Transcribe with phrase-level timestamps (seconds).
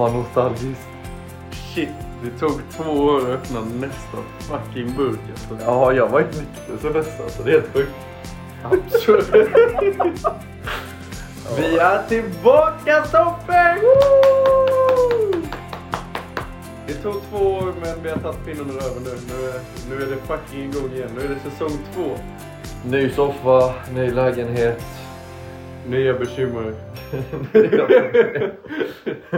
[0.00, 0.88] Åh, vad nostalgiskt.
[1.50, 1.88] Shit,
[2.22, 5.58] det tog två år att öppna nästa fucking burk alltså.
[5.66, 7.42] Ja, jag var inte nykter sen dess alltså.
[7.42, 7.92] Det är helt sjukt.
[11.56, 13.76] Vi är tillbaka Stoffe!
[16.86, 19.10] Det tog två år men vi har tagit pinnen ur röven nu.
[19.28, 19.60] Nu är,
[19.90, 21.10] nu är det fucking igång igen.
[21.16, 22.18] Nu är det säsong två.
[22.84, 24.82] Ny soffa, ny lägenhet.
[25.88, 26.72] Nya bekymmer.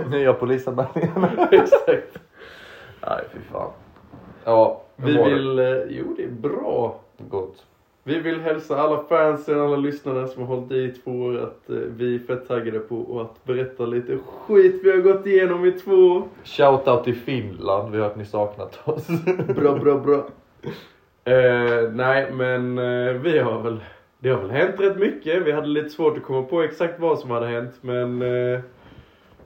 [0.10, 1.48] Nya polisanmälningar.
[1.52, 2.18] Exakt.
[3.08, 3.70] Nej, fy fan.
[4.44, 5.58] Ja, Vi vill...
[5.58, 7.00] eh, Jo, det är bra.
[7.28, 7.64] Gott.
[8.04, 11.76] Vi vill hälsa alla fansen, alla lyssnare som har hållit i två år att eh,
[11.76, 15.92] vi är fett taggade på att berätta lite skit vi har gått igenom i två
[15.92, 16.22] år.
[16.44, 17.92] Shoutout till Finland.
[17.92, 19.06] Vi har att ni saknat oss.
[19.56, 20.26] Bra, bra, bra.
[21.24, 23.80] Eh, nej, men eh, vi har väl...
[24.22, 25.42] Det har väl hänt rätt mycket.
[25.42, 28.22] Vi hade lite svårt att komma på exakt vad som hade hänt, men...
[28.22, 28.60] Eh,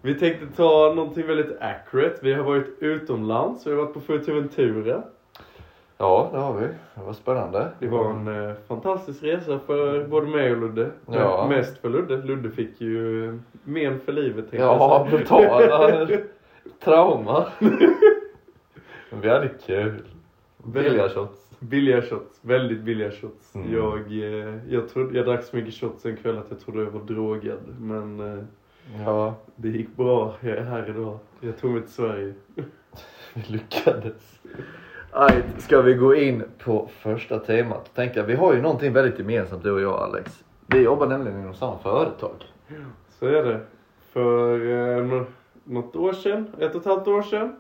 [0.02, 2.18] vi tänkte ta någonting väldigt accurate.
[2.22, 3.66] Vi har varit utomlands.
[3.66, 5.02] Vi har varit på Fuerteventura.
[5.98, 6.66] Ja, det har vi.
[6.94, 7.68] Det var spännande.
[7.78, 10.90] Det var en eh, fantastisk resa för både mig och Ludde.
[11.06, 11.46] Ja.
[11.48, 12.16] Mest för Ludde.
[12.16, 16.06] Ludde fick ju eh, men för livet tänkte Ja, brutala
[16.84, 17.46] trauma.
[19.10, 20.02] Men vi hade kul.
[20.64, 21.45] Billiga shots.
[21.58, 22.38] Billiga shots.
[22.42, 23.54] Väldigt billiga shots.
[23.54, 23.72] Mm.
[23.74, 26.90] Jag, eh, jag, trodde, jag drack så mycket shots en kväll att jag trodde jag
[26.90, 27.58] var drogad.
[27.80, 28.44] Men eh,
[29.04, 30.34] Ja, det gick bra.
[30.40, 31.18] Jag är här idag.
[31.40, 32.34] Jag tog mig till Sverige.
[33.34, 34.40] vi lyckades.
[35.12, 37.94] Right, ska vi gå in på första temat?
[37.94, 40.44] Tänka, vi har ju någonting väldigt gemensamt du och jag Alex.
[40.66, 42.34] Vi jobbar nämligen inom samma företag.
[43.18, 43.60] Så är det.
[44.12, 45.24] För eh, nå-
[45.64, 47.56] något år sedan, ett och ett halvt år sedan,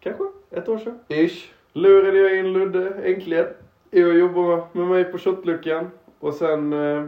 [0.00, 0.98] kanske ett år sedan.
[1.08, 1.52] Ish.
[1.82, 3.46] Lurade jag in Ludde äntligen
[3.90, 5.90] i att jobba med mig på shotluckan.
[6.20, 7.04] Och sen, eh,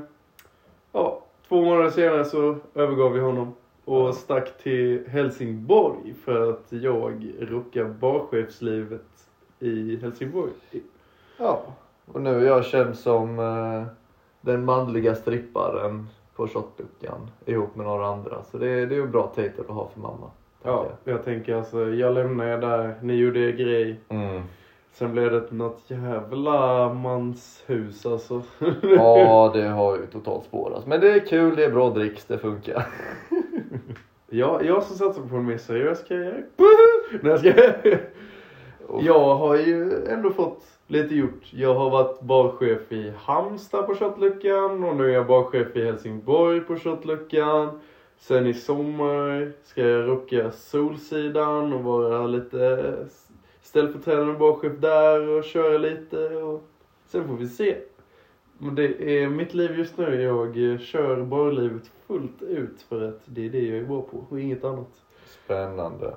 [0.93, 3.55] ja, två månader senare så övergav vi honom
[3.85, 9.07] och stack till Helsingborg för att jag rockar barchefslivet
[9.59, 10.53] i Helsingborg.
[11.39, 11.63] Ja,
[12.13, 13.83] och nu är jag känd som eh,
[14.41, 18.43] den manliga stripparen på shotluckan ihop med några andra.
[18.51, 20.31] Så det, är- det är ju en bra titel att ha för mamma.
[20.63, 24.01] Ja, jag tänker alltså, jag lämnar er där, ni gjorde er grej.
[24.09, 24.43] Mm.
[24.93, 28.43] Sen blev det något jävla manshus alltså.
[28.83, 30.87] Ja, det har ju totalt spårat.
[30.87, 32.87] Men det är kul, det är bra dricks, det funkar.
[34.33, 36.45] Jag, jag som satsar på en mer seriös karriär.
[37.23, 37.53] Nej, jag ska...
[39.01, 41.53] Jag har ju ändå fått lite gjort.
[41.53, 46.61] Jag har varit barchef i Halmstad på shotluckan och nu är jag barchef i Helsingborg
[46.61, 47.81] på shotluckan.
[48.19, 52.95] Sen i sommar ska jag rocka Solsidan och vara lite
[53.71, 56.63] ställföreträdande barchef där och köra lite och
[57.07, 57.77] sen får vi se.
[58.59, 60.23] Men det är mitt liv just nu.
[60.23, 64.41] Jag kör barlivet fullt ut för att det är det jag är bra på och
[64.41, 64.89] inget annat.
[65.45, 66.15] Spännande.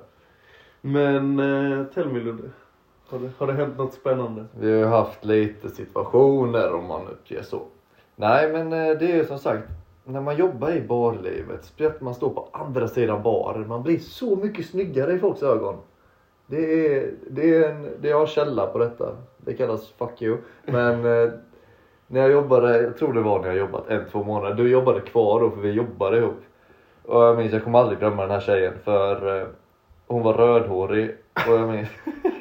[0.80, 2.50] Men eh, tell me Ludde.
[3.06, 4.44] Har det, har det hänt något spännande?
[4.60, 7.62] Vi har ju haft lite situationer om man uppger så.
[8.16, 9.68] Nej men eh, det är ju som sagt,
[10.04, 13.98] när man jobbar i barlivet, speciellt när man står på andra sidan baren, man blir
[13.98, 15.76] så mycket snyggare i folks ögon.
[16.46, 19.16] Det är, det är en, det jag har källa på detta.
[19.36, 20.36] Det kallas fuck you.
[20.64, 21.32] Men eh,
[22.06, 24.54] när jag jobbade, jag tror det var när jag jobbat en, två månader.
[24.54, 26.40] Du jobbade kvar då för vi jobbade ihop.
[27.02, 29.46] Och jag minns, jag kommer aldrig glömma den här tjejen för eh,
[30.06, 31.16] hon var rödhårig
[31.48, 31.88] och jag minns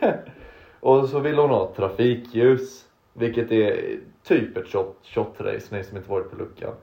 [0.79, 2.85] Och så ville hon ha trafikljus.
[3.13, 6.73] Vilket är typ ett shot, shotrace, ni som inte varit på luckan.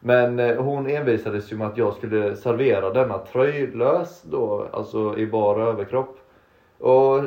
[0.00, 5.26] Men eh, hon envisades ju med att jag skulle servera denna tröjlös då, alltså i
[5.26, 6.18] bara överkropp.
[6.78, 7.22] Och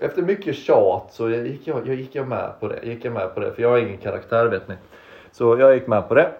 [0.00, 2.80] efter mycket tjat så gick jag, jag, gick jag med på det.
[2.82, 4.74] Gick jag med på det, för jag har ingen karaktär vet ni.
[5.32, 6.32] Så jag gick med på det.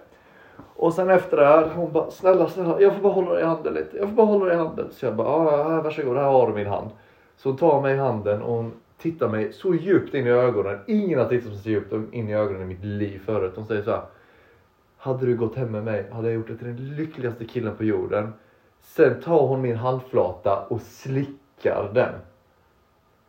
[0.76, 3.46] Och sen efter det här, hon bara snälla snälla, jag får bara hålla dig i
[3.46, 3.96] handen lite.
[3.96, 4.88] Jag får bara hålla dig i handen.
[4.92, 6.90] Så jag bara, ja ja, varsågod, här har du min hand.
[7.36, 10.78] Så hon tar mig i handen och hon tittar mig så djupt in i ögonen.
[10.86, 13.52] Ingen har tittat så djupt in i ögonen i mitt liv förut.
[13.56, 14.02] Hon säger så här.
[14.96, 17.84] Hade du gått hem med mig hade jag gjort dig till den lyckligaste killen på
[17.84, 18.32] jorden.
[18.80, 22.14] Sen tar hon min handflata och slickar den.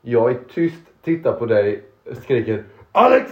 [0.05, 1.83] Jag är tyst, tittar på dig,
[2.23, 3.31] skriker Alex!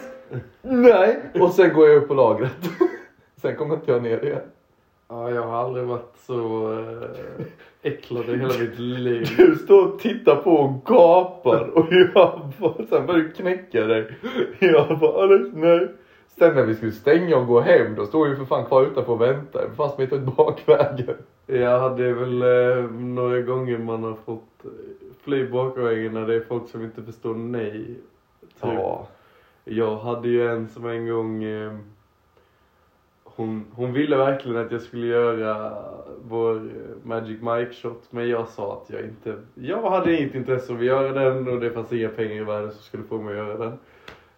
[0.61, 1.19] Nej!
[1.33, 2.51] Och sen går jag upp på lagret.
[3.41, 4.41] Sen kommer inte jag ner igen.
[5.09, 7.45] Ja, jag har aldrig varit så eh,
[7.81, 9.27] äcklad i hela mitt liv.
[9.37, 14.11] Du står och tittar på och gapar och jag bara, sen börjar du knäcka dig.
[14.59, 15.87] Jag bara, Alex nej.
[16.27, 19.13] Sen när vi skulle stänga och gå hem, då stod vi för fan kvar utanför
[19.13, 19.67] och väntade.
[19.69, 21.15] Det fanns mitt ut bakvägen.
[21.45, 26.39] Jag hade väl eh, några gånger man har fått eh, fly bakvägen när det är
[26.39, 27.85] folk som inte förstår nej.
[28.41, 28.55] Typ.
[28.61, 29.07] Ja.
[29.63, 31.73] Jag hade ju en som en gång eh,
[33.23, 35.73] hon, hon ville verkligen att jag skulle göra
[36.23, 36.61] vår eh,
[37.03, 40.85] Magic Mike shot men jag sa att jag inte, jag hade inget intresse av att
[40.85, 43.57] göra den och det fanns inga pengar i världen som skulle få mig att göra
[43.57, 43.77] den.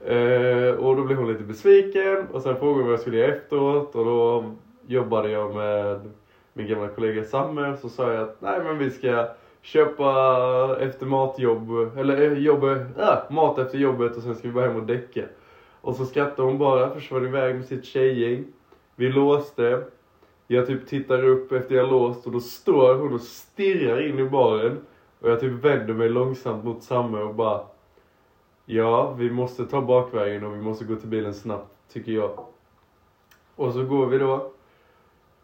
[0.05, 3.35] Eh, och då blev hon lite besviken och sen frågade hon vad jag skulle göra
[3.35, 4.51] efteråt och då
[4.87, 6.11] jobbade jag med
[6.53, 9.27] min gamla kollega Samme så sa jag att nej men vi ska
[9.63, 14.67] köpa efter matjobb, eller eh, jobb, äh, mat efter jobbet och sen ska vi bara
[14.67, 15.23] hem och däcka.
[15.81, 18.45] Och så skrattade hon bara, försvann iväg med sitt tjejgäng.
[18.95, 19.83] Vi låste.
[20.47, 24.29] Jag typ tittar upp efter jag låst och då står hon och stirrar in i
[24.29, 24.77] baren.
[25.19, 27.61] Och jag typ vänder mig långsamt mot Samme och bara
[28.65, 32.45] Ja, vi måste ta bakvägen och vi måste gå till bilen snabbt, tycker jag.
[33.55, 34.51] Och så går vi då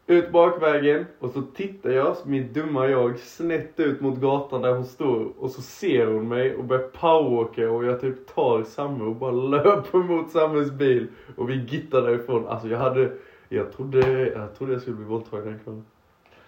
[0.09, 4.85] ut bakvägen och så tittar jag, mitt dumma jag, snett ut mot gatan där hon
[4.85, 9.15] står och så ser hon mig och börjar powerwalka och jag typ tar Samme och
[9.15, 12.47] bara löper mot Sammes bil och vi gittar därifrån.
[12.47, 13.11] Alltså jag hade,
[13.49, 15.85] jag trodde, jag trodde jag skulle bli våldtagen den kvällen.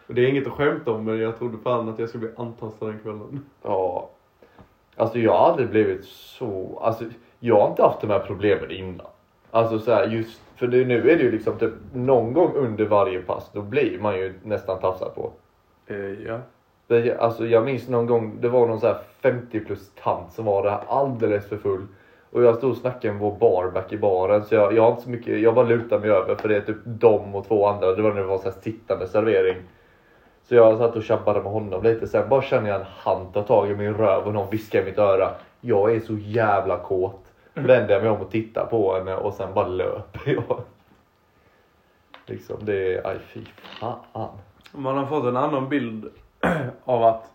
[0.07, 2.35] Och det är inget att skämta om men jag trodde fan att jag skulle bli
[2.37, 3.45] antastad den kvällen.
[3.61, 4.09] Ja.
[4.95, 7.05] Alltså jag har aldrig blivit så, alltså
[7.39, 9.07] jag har inte haft de här problemen innan.
[9.51, 12.85] Alltså så här, just, för det, nu är det ju liksom typ någon gång under
[12.85, 15.31] varje pass, då blir man ju nästan tafsad på.
[15.87, 16.39] Eh, ja.
[16.87, 20.45] Det, alltså jag minns någon gång, det var någon så här 50 plus tant som
[20.45, 21.87] var där alldeles för full.
[22.31, 25.01] Och jag stod och snackade med vår barback i baren så jag, jag har inte
[25.01, 27.95] så mycket, jag bara lutar mig över för det är typ dem och två andra.
[27.95, 29.57] Det var när det var så här sittande servering.
[30.43, 32.07] Så jag satt och tjabbade med honom lite.
[32.07, 34.85] Sen bara känner jag en hand ta tag i min röv och någon viskar i
[34.85, 35.29] mitt öra.
[35.61, 37.20] Jag är så jävla kåt.
[37.53, 40.61] Vänder jag mig om och tittar på henne och sen bara löper jag.
[42.25, 43.41] Liksom det är, aj fy
[43.79, 44.29] fan.
[44.71, 46.09] Man har fått en annan bild
[46.85, 47.31] av att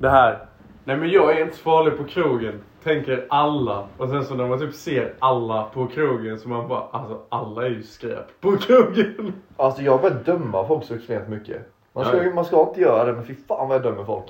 [0.00, 0.46] det här,
[0.84, 3.86] nej men jag är inte så farlig på krogen, tänker alla.
[3.96, 7.66] Och sen så när man typ ser alla på krogen så man bara, alltså alla
[7.66, 9.32] är ju skräp på krogen.
[9.56, 11.72] Alltså jag börjar döma folk så extremt mycket.
[11.92, 14.24] Man ska, man ska inte göra det men fy fan vad jag dömer folk.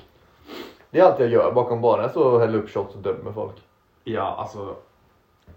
[0.89, 2.09] Det är allt jag gör bakom baren.
[2.15, 3.55] Och häller upp shots och dömer folk.
[4.03, 4.75] Ja, alltså.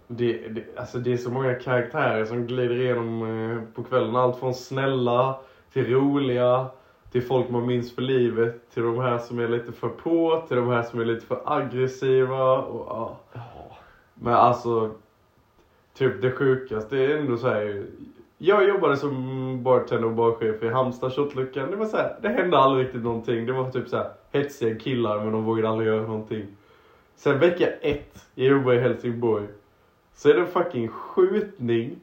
[0.07, 4.15] Det, det, alltså det är så många karaktärer som glider igenom eh, på kvällen.
[4.15, 5.39] Allt från snälla
[5.73, 6.67] till roliga,
[7.11, 10.57] till folk man minns för livet, till de här som är lite för på, till
[10.57, 12.57] de här som är lite för aggressiva.
[12.57, 13.17] Och, ja.
[14.13, 14.91] Men alltså,
[15.93, 17.85] typ det sjukaste är ändå så här.
[18.37, 21.71] Jag jobbade som bartender och barchef i Halmstad shotluckan.
[21.71, 23.45] Det var så här, det hände aldrig riktigt någonting.
[23.45, 26.45] Det var typ så här hetsiga killar men de vågade aldrig göra någonting.
[27.17, 29.47] Sen vecka ett, jag jobbar i Helsingborg.
[30.13, 31.99] Så är det en fucking skjutning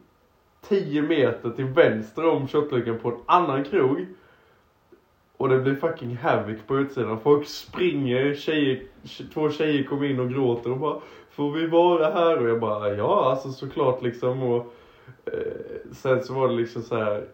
[0.68, 4.06] 10 meter till vänster om shotluckan på en annan krog.
[5.36, 7.20] Och det blir fucking havoc på utsidan.
[7.20, 8.82] Folk springer, tjejer,
[9.34, 11.00] två tjejer kommer in och gråter och bara
[11.30, 12.38] Får vi vara här?
[12.38, 14.42] Och jag bara ja alltså såklart liksom.
[14.42, 14.74] Och
[15.24, 17.26] eh, sen så var det liksom så här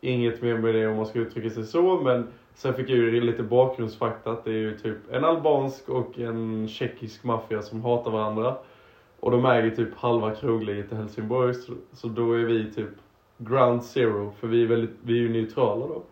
[0.00, 3.20] Inget mer med det om man ska uttrycka sig så men Sen fick jag ju
[3.20, 8.10] lite bakgrundsfakta att det är ju typ en albansk och en tjeckisk maffia som hatar
[8.10, 8.56] varandra.
[9.20, 12.88] Och de äger typ halva krogliget i Helsingborg så, så då är vi typ
[13.38, 16.02] ground zero för vi är, väldigt, vi är ju neutrala då.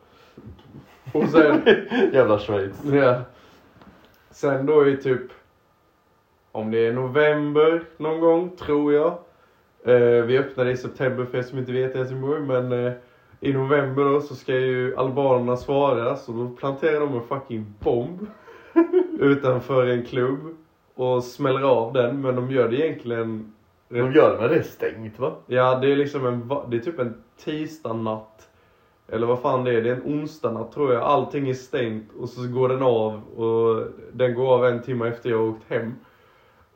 [1.13, 1.63] Och sen,
[2.13, 2.85] Jävla Schweiz.
[2.93, 3.23] ja.
[4.31, 5.23] Sen då är typ
[6.53, 9.19] om det är november någon gång, tror jag.
[9.85, 12.93] Eh, vi öppnade i september för er som inte vet Helsingborg men eh,
[13.41, 18.27] i november då så ska ju albanerna svara så då planterar de en fucking bomb
[19.21, 20.57] utanför en klubb
[20.95, 23.53] och smäller av den men de gör det egentligen
[23.89, 25.33] De gör det när det är stängt va?
[25.47, 28.49] Ja det är liksom en, det är typ en tisdagnatt
[29.09, 31.03] eller vad fan det är, det är en onsdagnatt tror jag.
[31.03, 35.31] Allting är stängt och så går den av och den går av en timme efter
[35.31, 35.95] jag har åkt hem.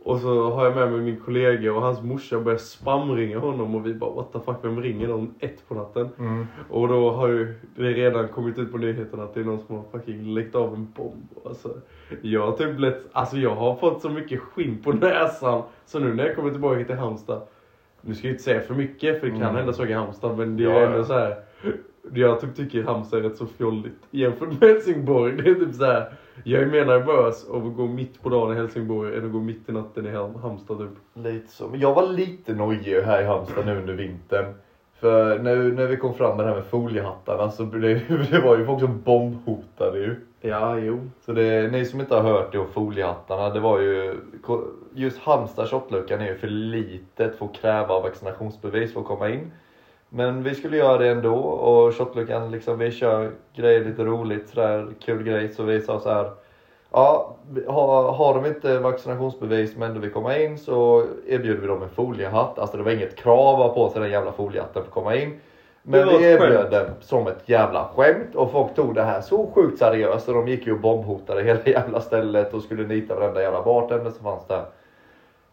[0.05, 3.87] Och så har jag med mig min kollega och hans morsa börjar spamringa honom och
[3.87, 6.09] vi bara what the fuck, vem ringer någon ett på natten?
[6.19, 6.47] Mm.
[6.71, 9.77] Och då har ju det redan kommit ut på nyheterna att det är någon som
[9.77, 11.29] har fucking läckt av en bomb.
[11.45, 11.69] Alltså,
[12.23, 15.63] jag har typ blivit, alltså jag har fått så mycket skinn på näsan.
[15.87, 17.43] Så nu när jag kommer tillbaka till Halmstad.
[18.01, 19.57] Nu ska jag inte säga för mycket för det kan Mm.
[19.57, 21.37] hända saker i Halmstad men det är Ja, ändå så här.
[22.15, 25.33] Jag typ tycker Halmstad är rätt så fjolligt jämfört med Helsingborg.
[25.37, 26.13] Det är typ så här.
[26.45, 29.41] Jag är mer nervös av att gå mitt på dagen i Helsingborg än att gå
[29.41, 31.25] mitt i natten i Hal- Halmstad typ.
[31.25, 31.69] Lite så.
[31.69, 34.55] Men jag var lite nojig här i Halmstad nu under vintern.
[35.01, 37.95] För när, när vi kom fram med det här med foliehattarna så det,
[38.31, 40.17] det var ju folk som bombhotade ju.
[40.41, 41.01] Ja, jo.
[41.21, 44.15] Så det, ni som inte har hört det om foliehattarna, det var ju
[44.95, 49.51] just Halmstad shotluckan är ju för litet för att kräva vaccinationsbevis för att komma in.
[50.15, 54.89] Men vi skulle göra det ändå och shotluckan liksom, vi kör grejer lite roligt sådär,
[55.01, 55.49] kul grej.
[55.49, 56.31] Så vi sa så här.
[56.91, 57.37] Ja,
[57.69, 61.89] har, har de inte vaccinationsbevis men ändå vill komma in så erbjuder vi dem en
[61.89, 62.59] foliehatt.
[62.59, 65.17] Alltså det var inget krav att ha på sig den jävla foliehatten för att komma
[65.17, 65.41] in.
[65.83, 69.79] Men vi erbjöd den som ett jävla skämt och folk tog det här så sjukt
[69.79, 73.63] seriöst och de gick ju och bombhotade hela jävla stället och skulle nita varenda jävla
[73.63, 74.65] bartender som fanns där.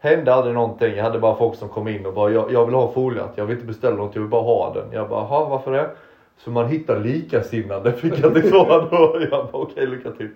[0.02, 0.96] Hände aldrig någonting.
[0.96, 3.32] Jag hade bara folk som kom in och bara jag, jag vill ha foliat.
[3.34, 4.92] Jag vill inte beställa något, jag vill bara ha den.
[4.92, 5.90] Jag bara, jaha varför det?
[6.36, 9.20] Så man hittar likasinnade fick jag till svar då.
[9.30, 10.30] Jag bara, okej lycka till.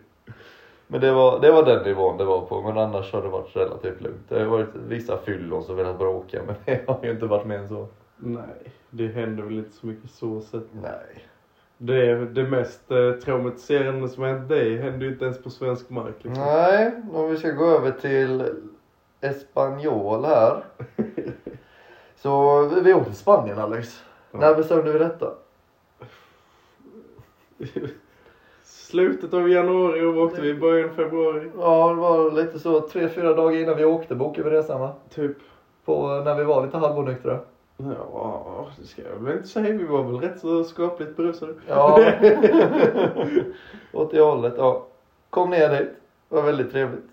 [0.86, 2.62] Men det var, det var den nivån det var på.
[2.62, 4.28] Men annars har det varit relativt lugnt.
[4.28, 7.58] Det har varit vissa fyllon som velat bråka men det har ju inte varit mer
[7.58, 7.86] än så.
[8.16, 10.66] Nej, det händer väl inte så mycket så sett.
[10.72, 11.26] Nej.
[11.78, 16.14] Det, det mest eh, traumatiserande som hänt dig händer ju inte ens på svensk mark.
[16.22, 16.44] Liksom.
[16.44, 18.44] Nej, om vi ska gå över till
[19.24, 20.64] Espanyol här.
[22.16, 24.02] Så vi, åkte till Spanien Alex.
[24.30, 24.38] Ja.
[24.38, 25.32] När bestämde vi detta?
[28.64, 31.50] Slutet av januari och åkte vi i början av februari.
[31.58, 34.92] Ja, det var lite så tre, fyra dagar innan vi åkte bokade vi resan va?
[35.14, 35.36] Typ.
[35.84, 37.38] På när vi var lite halvonyktra.
[37.76, 39.76] Ja, det ska jag väl inte säga.
[39.76, 41.54] Vi var väl rätt så skapligt berusade.
[41.68, 42.00] Ja.
[43.92, 44.86] Åt det hållet, ja.
[45.30, 45.90] Kom ner dit.
[46.28, 47.04] Det var väldigt trevligt.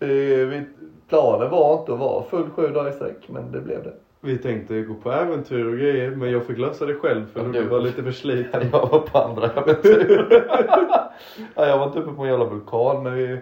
[0.00, 0.08] Eh,
[0.48, 0.64] vi,
[1.08, 3.92] planen var inte att vara full sju dagar i sträck, men det blev det.
[4.20, 7.62] Vi tänkte gå på äventyr och grejer, men jag fick lösa det själv för du
[7.62, 8.68] var lite för sliten.
[8.72, 10.26] Jag var på andra äventyr.
[11.54, 13.38] ja, jag var inte uppe på en jävla vulkan, men vi,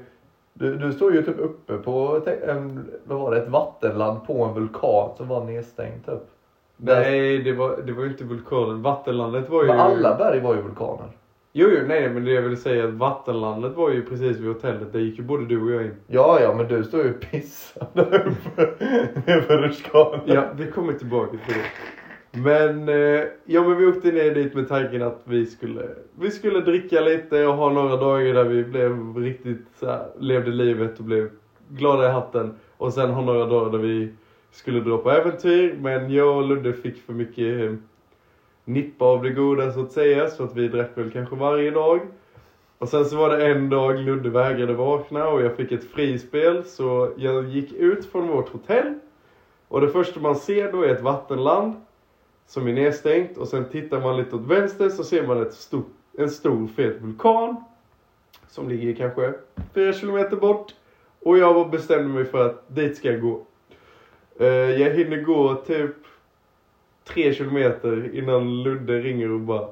[0.52, 4.54] du, du stod ju typ uppe på en, vad var det, ett vattenland på en
[4.54, 6.22] vulkan som var nedstängt typ.
[6.76, 8.82] Nej, det var, det var ju inte vulkanen.
[8.82, 9.68] Vattenlandet var ju...
[9.68, 11.08] Men alla berg var ju vulkaner.
[11.52, 14.48] Jo, jo, nej, men det jag vill säga är att vattenlandet var ju precis vid
[14.48, 14.92] hotellet.
[14.92, 15.94] Där gick ju både du och jag in.
[16.06, 18.62] Ja, ja, men du står ju och pissar där uppe
[19.32, 20.20] över rutschkanan.
[20.26, 21.64] Ja, vi kommer tillbaka till det.
[22.32, 25.88] Men, eh, ja men vi åkte ner dit med tanken att vi skulle,
[26.20, 30.50] vi skulle dricka lite och ha några dagar där vi blev riktigt så här, levde
[30.50, 31.30] livet och blev
[31.68, 32.54] glada i hatten.
[32.76, 34.12] Och sen ha några dagar där vi
[34.50, 35.76] skulle dra på äventyr.
[35.80, 37.74] Men jag och Ludde fick för mycket eh,
[38.68, 40.28] nippa av det goda så att säga.
[40.28, 42.00] Så att vi drack väl kanske varje dag.
[42.78, 46.64] Och sen så var det en dag Ludde vägrade vakna och jag fick ett frispel.
[46.64, 48.94] Så jag gick ut från vårt hotell.
[49.68, 51.72] Och det första man ser då är ett vattenland
[52.46, 55.92] som är nedstängt och sen tittar man lite åt vänster så ser man ett stort,
[56.18, 57.56] en stor fet vulkan
[58.48, 59.34] som ligger kanske
[59.74, 60.74] 4 kilometer bort.
[61.22, 63.42] Och jag bestämde mig för att dit ska jag gå.
[64.40, 65.96] Eh, jag hinner gå typ
[67.08, 69.68] tre kilometer innan Ludde ringer och bara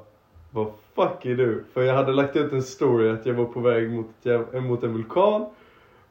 [0.51, 1.63] Vad fuck är du?
[1.73, 4.83] För jag hade lagt ut en story att jag var på väg mot, eh, mot
[4.83, 5.45] en vulkan.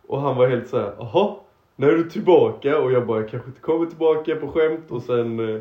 [0.06, 1.34] Och han var helt så här, jaha?
[1.76, 2.78] När är du tillbaka?
[2.78, 4.90] Och jag bara, jag kanske inte kommer tillbaka på skämt.
[4.90, 5.60] Och sen, eh,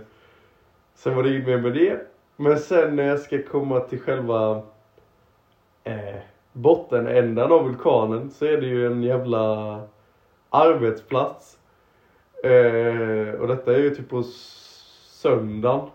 [0.95, 2.07] sen var det inget mer med det.
[2.35, 4.61] Men sen när jag ska komma till själva
[5.83, 6.15] eh,
[6.53, 9.81] bottenändan av vulkanen så är det ju en jävla
[10.49, 11.57] arbetsplats.
[12.43, 14.23] Eh, och detta är ju typ på
[15.25, 15.89] söndagen.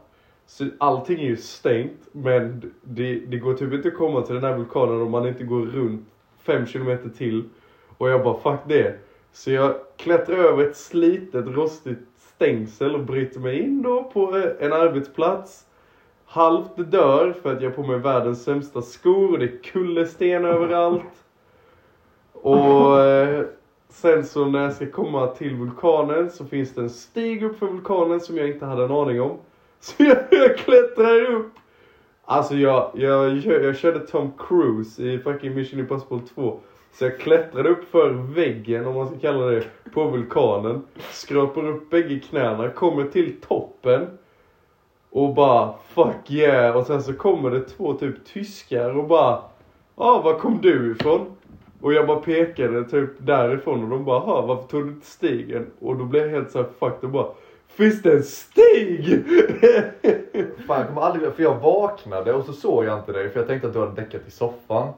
[0.46, 4.44] Så allting är ju stängt men det, det går typ inte att komma till den
[4.44, 6.08] här vulkanen om man inte går runt
[6.42, 7.44] 5 kilometer till.
[7.98, 8.98] Och jag bara fuck det.
[9.32, 14.66] Så jag klättrar över ett slitet rostigt stängsel och bryter mig in då på eh,
[14.66, 15.66] en arbetsplats.
[16.24, 20.44] Halvt dör för att jag har på mig världens sämsta skor och det är kullersten
[20.44, 21.24] överallt.
[22.32, 23.44] Och eh,
[23.90, 27.66] sen så när jag ska komma till vulkanen så finns det en stig upp för
[27.66, 29.38] vulkanen som jag inte hade en aning om.
[29.80, 31.52] Så jag, jag klättrar upp.
[32.24, 36.60] Alltså jag, jag, jag, jag körde Tom Cruise i fucking Mission Impossible 2.
[36.92, 40.82] Så jag klättrade upp för väggen, om man ska kalla det, på vulkanen.
[41.10, 44.06] Skrapar upp bägge knäna, kommer till toppen.
[45.10, 46.76] Och bara fuck yeah.
[46.76, 49.42] Och sen så kommer det två typ tyskar och bara
[49.94, 51.36] ah, var kom du ifrån?
[51.80, 55.66] Och jag bara pekade typ därifrån och de bara ha varför tog du inte stigen?
[55.80, 57.26] Och då blev jag helt såhär fucked och bara
[57.68, 59.24] Finns det en stig?
[60.66, 63.46] Fan, jag kommer aldrig för jag vaknade och så såg jag inte dig för jag
[63.46, 64.92] tänkte att du hade däckat i soffan.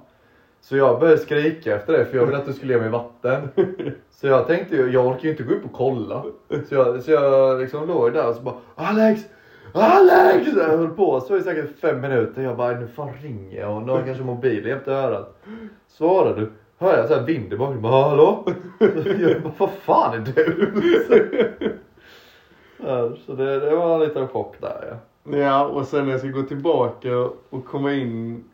[0.61, 3.49] Så jag började skrika efter dig för jag ville att du skulle ge mig vatten.
[4.11, 6.25] Så jag tänkte ju, jag orkar ju inte gå upp och kolla.
[6.69, 9.21] Så jag, så jag liksom låg där och så bara Alex!
[9.73, 10.49] Alex!
[10.57, 12.43] Jag höll på så i säkert fem minuter.
[12.43, 15.39] Jag bara, nu fan ringer jag och nu har jag kanske mobilen jämte örat.
[15.89, 16.53] Svarar du?
[16.83, 17.83] Hör jag så här vind i bakgrunden.
[17.83, 18.45] Bara, Hallå?
[19.21, 20.73] Jag bara, vad fan är du?
[23.17, 24.97] så, så det, det var en liten chock där ja.
[25.39, 27.19] Ja, och sen när jag ska gå tillbaka
[27.51, 28.45] och komma in.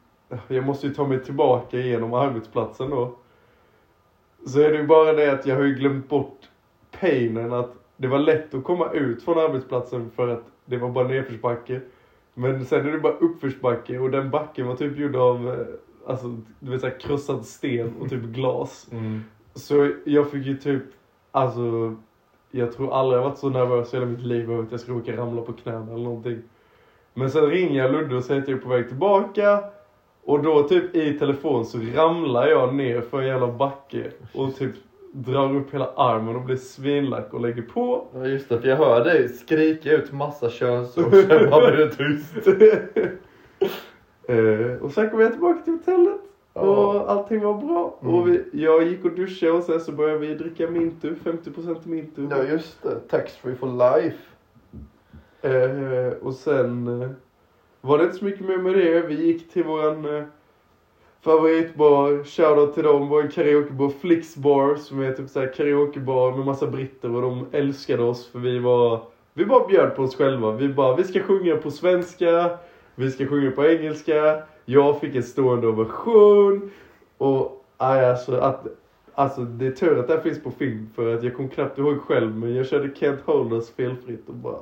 [0.49, 3.15] Jag måste ju ta mig tillbaka genom arbetsplatsen då.
[4.47, 6.39] Så är det ju bara det att jag har ju glömt bort
[7.01, 11.09] painen att det var lätt att komma ut från arbetsplatsen för att det var bara
[11.09, 11.81] nedförsbacke.
[12.35, 15.67] Men sen är det bara uppförsbacke och den backen var typ gjord av eh,
[16.09, 18.87] alltså, du vet, så här, krossad sten och typ glas.
[19.55, 20.83] Så jag fick ju typ,
[21.31, 21.97] alltså
[22.51, 24.93] jag tror aldrig jag varit så nervös i hela mitt liv över att jag ska
[24.93, 26.43] råka ramla på knäna eller någonting.
[27.15, 29.61] Men sen ringer jag Ludde och säger att jag är på väg tillbaka.
[30.25, 34.11] Och då typ i telefon så ramlar jag ner för en jävla backe.
[34.35, 34.75] Och typ
[35.13, 38.07] drar upp hela armen och blir svinlack och lägger på.
[38.15, 41.15] Ja just det, för jag hör dig skrika ut massa könsord.
[41.15, 42.49] Sen bara blir det tyst.
[44.29, 46.21] Eh, och sen kom jag tillbaka till hotellet.
[46.53, 47.99] Och allting var bra.
[48.03, 48.15] Mm.
[48.15, 51.15] Och vi, jag gick och duschade och sen så började vi dricka Mintu.
[51.25, 52.27] 50% Mintu.
[52.31, 54.19] Ja just det, tax free for life.
[55.43, 57.11] Eh, och sen eh,
[57.81, 59.01] var det inte så mycket mer med det.
[59.01, 60.25] Vi gick till våran eh,
[61.21, 67.15] favoritbar, shoutout till dem, vår karaokebar Flixbar som är typ såhär karaokebar med massa britter
[67.15, 69.01] och de älskade oss för vi var,
[69.35, 70.53] vi bara bjöd på oss själva.
[70.53, 72.59] Vi bara, vi ska sjunga på svenska,
[72.99, 76.71] vi ska sjunga på engelska, jag fick en stående ovation
[77.19, 78.67] och aj, alltså att
[79.15, 81.79] Alltså det är tur att det här finns på film för att jag kom knappt
[81.79, 84.59] ihåg själv men jag körde Kent Holders felfritt och bara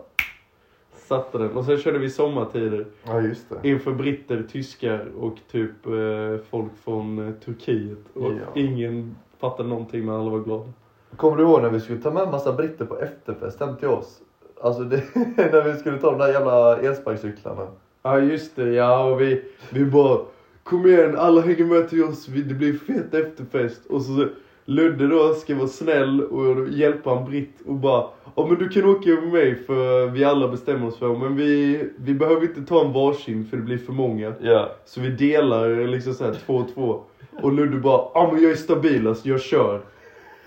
[0.94, 1.50] satte den.
[1.56, 3.68] Och sen körde vi sommartider Ja just det.
[3.68, 7.98] inför britter, tyskar och typ eh, folk från eh, Turkiet.
[8.14, 8.60] Och Ja.
[8.60, 10.72] ingen fattade någonting men alla var glada.
[11.16, 14.20] Kommer du ihåg när vi skulle ta med massa britter på efterfest hem till oss?
[14.60, 15.02] Alltså det,
[15.36, 17.66] när vi skulle ta de där jävla elsparkcyklarna.
[18.06, 20.18] Ja just det, ja och vi, vi bara
[20.62, 23.86] Kom igen, alla hänger med till oss, det blir fet efterfest.
[23.86, 24.28] Och så
[24.64, 28.84] Ludde då ska vara snäll och hjälpa en britt och bara Ja men du kan
[28.84, 32.84] åka med mig för vi alla bestämmer oss för men vi, vi behöver inte ta
[32.84, 34.32] en varsin för det blir för många.
[34.42, 34.70] Ja.
[34.84, 37.02] Så vi delar liksom såhär två och två.
[37.42, 39.80] Och Ludde bara, ja men jag är stabilast, jag kör.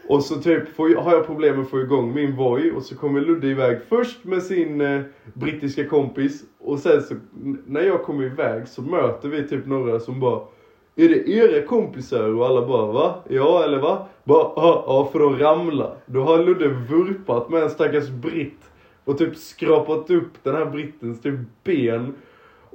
[0.09, 2.83] Och så typ får jag, har jag problem med att få igång min Voi och
[2.83, 5.01] så kommer Ludde iväg först med sin eh,
[5.33, 6.43] brittiska kompis.
[6.59, 7.15] Och sen så
[7.65, 10.41] när jag kommer iväg så möter vi typ några som bara
[10.95, 12.33] är det era kompisar?
[12.33, 13.23] Och alla bara va?
[13.29, 14.07] Ja eller va?
[14.23, 15.95] Bara ja, ja för de ramlar.
[16.05, 18.71] Då har Ludde vurpat med en stackars britt.
[19.03, 22.13] Och typ skrapat upp den här brittens typ ben.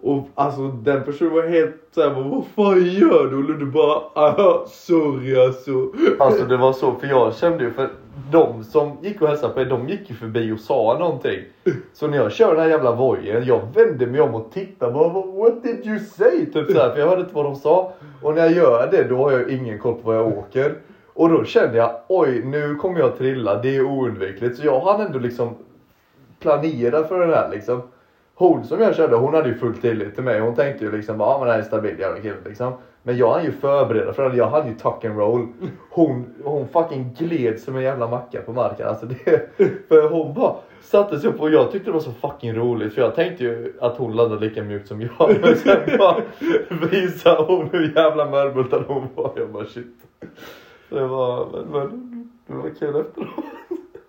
[0.06, 3.36] Och alltså den personen var helt såhär, vad fan gör du?
[3.36, 5.70] Och Ludde bara, ah, sorry alltså.
[6.18, 7.88] Alltså det var så, för jag kände ju för
[8.32, 11.38] de som gick och hälsade på er, de gick ju förbi och sa någonting.
[11.92, 15.08] Så när jag kör den här jävla vojen, jag vände mig om och tittade bara
[15.08, 16.46] "What- did you say?
[16.46, 17.92] Typ såhär, för jag hörde inte vad de sa.
[18.22, 20.74] Och när jag gör det då har jag ingen koll på var jag åker.
[21.14, 24.56] Och då kände jag, oj nu kommer jag trilla, det är oundvikligt.
[24.58, 25.48] Så jag hann ändå liksom
[26.40, 27.82] planera för det här liksom.
[28.34, 30.40] Hon som jag körde, hon hade ju full tillit till mig.
[30.40, 32.72] Hon tänkte ju liksom, ja men det här är en stabil jävla kille liksom.
[33.02, 35.48] Men jag hann ju förbereda för det, jag hade ju tuck and roll.
[35.90, 38.88] Hon, hon fucking gled som en jävla macka på marken.
[38.88, 39.56] Alltså det,
[39.88, 42.94] för hon bara satte sig upp och jag tyckte det var så fucking roligt.
[42.94, 45.36] För jag tänkte ju att hon landade lika mjukt som jag.
[45.40, 46.22] Men sen bara
[46.90, 49.32] visade hon hur jävla mörbultad hon var.
[49.36, 49.96] Jag bara shit.
[50.88, 53.28] Det var, men, men det var kul efteråt.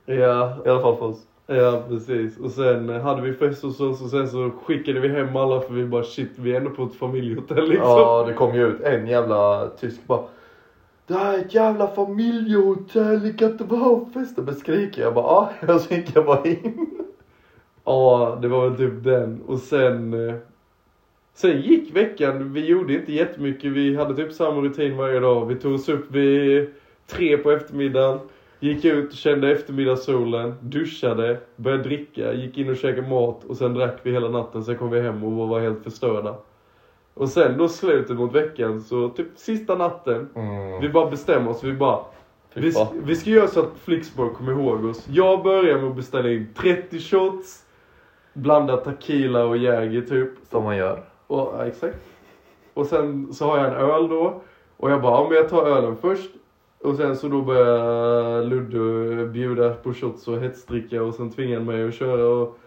[0.05, 1.27] Ja, I alla fall för oss.
[1.47, 2.37] Ja precis.
[2.39, 5.73] Och sen hade vi fest hos oss och sen så skickade vi hem alla för
[5.73, 7.87] vi bara shit, vi är ändå på ett familjehotell liksom.
[7.87, 10.23] Ja, det kom ju ut en jävla tysk bara.
[11.07, 14.41] Det här är ett jävla familjehotell, ni kan inte vara och festa.
[14.41, 16.87] Men skriker jag bara, ja, jag så gick jag bara in.
[17.83, 19.41] Ja, det var väl typ den.
[19.47, 20.29] Och sen...
[20.29, 20.35] eh,
[21.33, 23.71] Sen gick veckan, vi gjorde inte jättemycket.
[23.71, 25.45] Vi hade typ samma rutin varje dag.
[25.45, 26.67] Vi tog oss upp vid
[27.07, 28.19] tre på eftermiddagen.
[28.65, 33.99] Gick ut, kände eftermiddagssolen, duschade, började dricka, gick in och käkade mat och sen drack
[34.03, 34.63] vi hela natten.
[34.63, 36.35] Sen kom vi hem och var helt förstörda.
[37.13, 40.29] Och sen då slutet mot veckan, så typ sista natten.
[40.81, 41.99] Vi bara bestämmer oss, vi bara
[42.53, 42.73] vi,
[43.03, 45.07] vi ska göra så att Flixborg kommer ihåg oss.
[45.09, 47.65] Jag börjar med att beställa in 30 shots.
[48.33, 50.29] Blanda tequila och Jäger typ.
[50.49, 51.03] Som man gör.
[51.27, 51.97] Och, ja, exakt.
[52.73, 54.41] Och sen så har jag en öl då.
[54.77, 56.31] Och jag bara, men jag tar ölen först.
[56.85, 61.65] Och sen så då började Ludde bjuda på shots och hetsdricka och sen tvingade han
[61.65, 62.57] mig att köra och,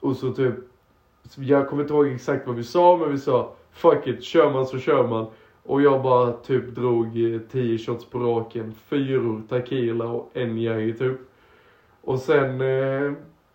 [0.00, 0.54] och så typ,
[1.36, 4.66] jag kommer inte ihåg exakt vad vi sa men vi sa fuck it, kör man
[4.66, 5.26] så kör man.
[5.62, 7.12] Och jag bara typ drog
[7.50, 11.18] 10 shots på raken, fyror tequila och en Jäger typ.
[12.00, 13.12] Och sen eh,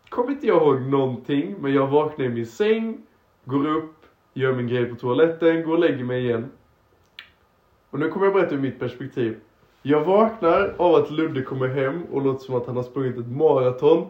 [0.09, 3.01] kommer inte jag ihåg någonting men jag vaknar i min säng,
[3.45, 6.51] går upp, gör min grej på toaletten, går och lägger mig igen.
[7.89, 9.39] Och nu kommer jag berätta ur mitt perspektiv.
[9.81, 13.31] Jag vaknar av att Ludde kommer hem och låter som att han har sprungit ett
[13.31, 14.07] maraton.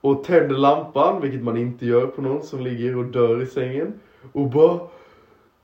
[0.00, 3.92] Och tänder lampan, vilket man inte gör på någon som ligger och dör i sängen.
[4.32, 4.80] Och bara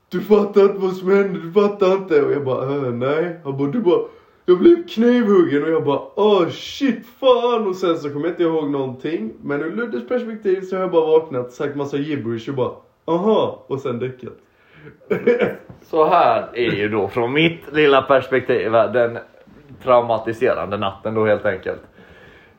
[0.09, 2.23] Du fattar inte vad som hände, du fattar inte.
[2.23, 3.39] Och jag bara äh, nej.
[3.43, 4.01] Han bara du bara
[4.45, 7.67] Jag blev knivhuggen och jag bara åh shit fan.
[7.67, 9.33] Och sen så kommer jag inte ihåg någonting.
[9.41, 12.71] Men ur Luddes perspektiv så har jag bara vaknat, sagt massa gibberish och bara
[13.05, 13.65] aha.
[13.67, 14.37] Och sen däckat.
[15.81, 19.17] Så här är ju då från mitt lilla perspektiv eh, den
[19.83, 21.81] traumatiserande natten då helt enkelt.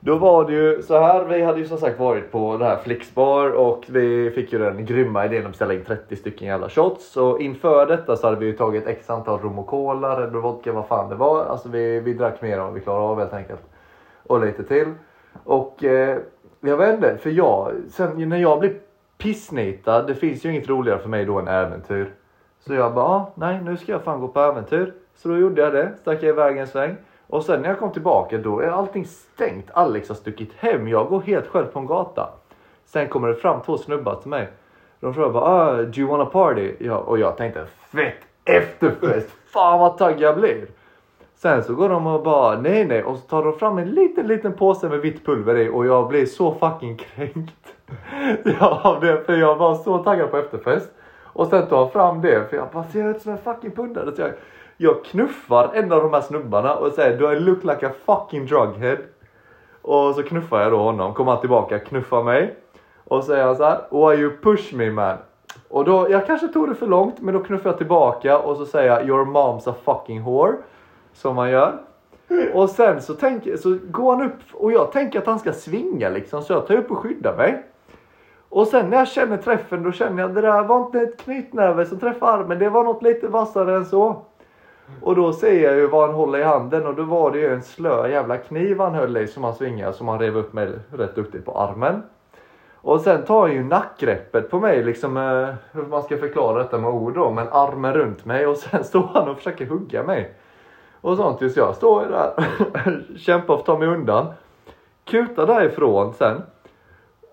[0.00, 2.76] Då var det ju så här, vi hade ju som sagt varit på det här
[2.76, 7.16] Flixbar och vi fick ju den grymma idén att beställa in 30 stycken jävla shots.
[7.16, 10.42] Och inför detta så hade vi ju tagit x antal rom och cola, Red Bull
[10.42, 11.44] vodka, vad fan det var.
[11.44, 13.60] Alltså vi, vi drack mer än vad vi klarade av helt enkelt.
[14.22, 14.87] Och lite till.
[15.44, 16.18] Och eh,
[16.60, 18.74] jag vet inte, för jag, sen när jag blir
[19.24, 22.12] pissnita, det finns ju inget roligare för mig då än äventyr.
[22.60, 24.94] Så jag bara, ah, nej nu ska jag fan gå på äventyr.
[25.14, 26.96] Så då gjorde jag det, stack jag iväg en sväng.
[27.26, 29.70] Och sen när jag kom tillbaka då är allting stängt.
[29.72, 30.88] Alex har stuckit hem.
[30.88, 32.30] Jag går helt själv på en gata.
[32.84, 34.48] Sen kommer det fram två snubbar till mig.
[35.00, 36.74] De frågar bara, ah, do you wanna party?
[36.78, 39.30] Ja, och jag tänkte, fett efterfest.
[39.46, 40.66] Fan vad taggad jag blir.
[41.37, 43.05] Sen så går de och bara, nej nej.
[43.05, 46.09] Och så tar de fram en liten liten påse med vitt pulver i och jag
[46.09, 47.75] blir så fucking kränkt.
[48.61, 50.90] Ja, det, för jag var så taggad på efterfest.
[51.23, 54.16] Och sen tar han fram det, för jag bara ser ut som en fucking pundare.
[54.16, 54.31] Så jag,
[54.77, 58.47] jag knuffar en av de här snubbarna och säger du I look like a fucking
[58.47, 58.97] drughead?
[59.83, 62.57] Och så knuffar jag då honom, kommer han tillbaka, knuffar mig.
[63.05, 65.16] Och säger han så här, why you push me man?
[65.68, 68.66] Och då, jag kanske tog det för långt, men då knuffar jag tillbaka och så
[68.66, 70.57] säger jag your mom's a fucking whore.
[71.14, 71.79] Som man gör.
[72.55, 76.09] Och sen så, tänk, så går han upp och jag tänker att han ska svinga
[76.09, 77.62] liksom, så jag tar upp och skyddar mig.
[78.48, 81.20] Och sen när jag känner träffen då känner jag att det där var inte ett
[81.20, 84.22] knytnäve som träffade armen, det var något lite vassare än så.
[85.03, 87.55] Och då ser jag ju vad han håller i handen och då var det ju
[87.55, 90.68] en slö jävla kniv han höll i som han svingade som han rev upp mig
[90.92, 92.03] rätt duktigt på armen.
[92.74, 96.79] Och sen tar han ju nackgreppet på mig liksom, eh, hur man ska förklara detta
[96.79, 100.35] med ord då, men armen runt mig och sen står han och försöker hugga mig.
[101.05, 102.45] Och sånt tills jag står där,
[103.17, 104.27] kämpar för att ta mig undan.
[105.05, 106.43] Kutar därifrån sen.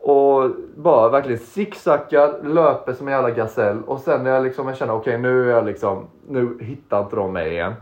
[0.01, 3.83] Och bara verkligen zigzaggar, löper som en jävla gasell.
[3.83, 7.03] Och sen när jag liksom jag känner okej okay, nu är jag liksom, nu hittar
[7.03, 7.73] inte de mig igen.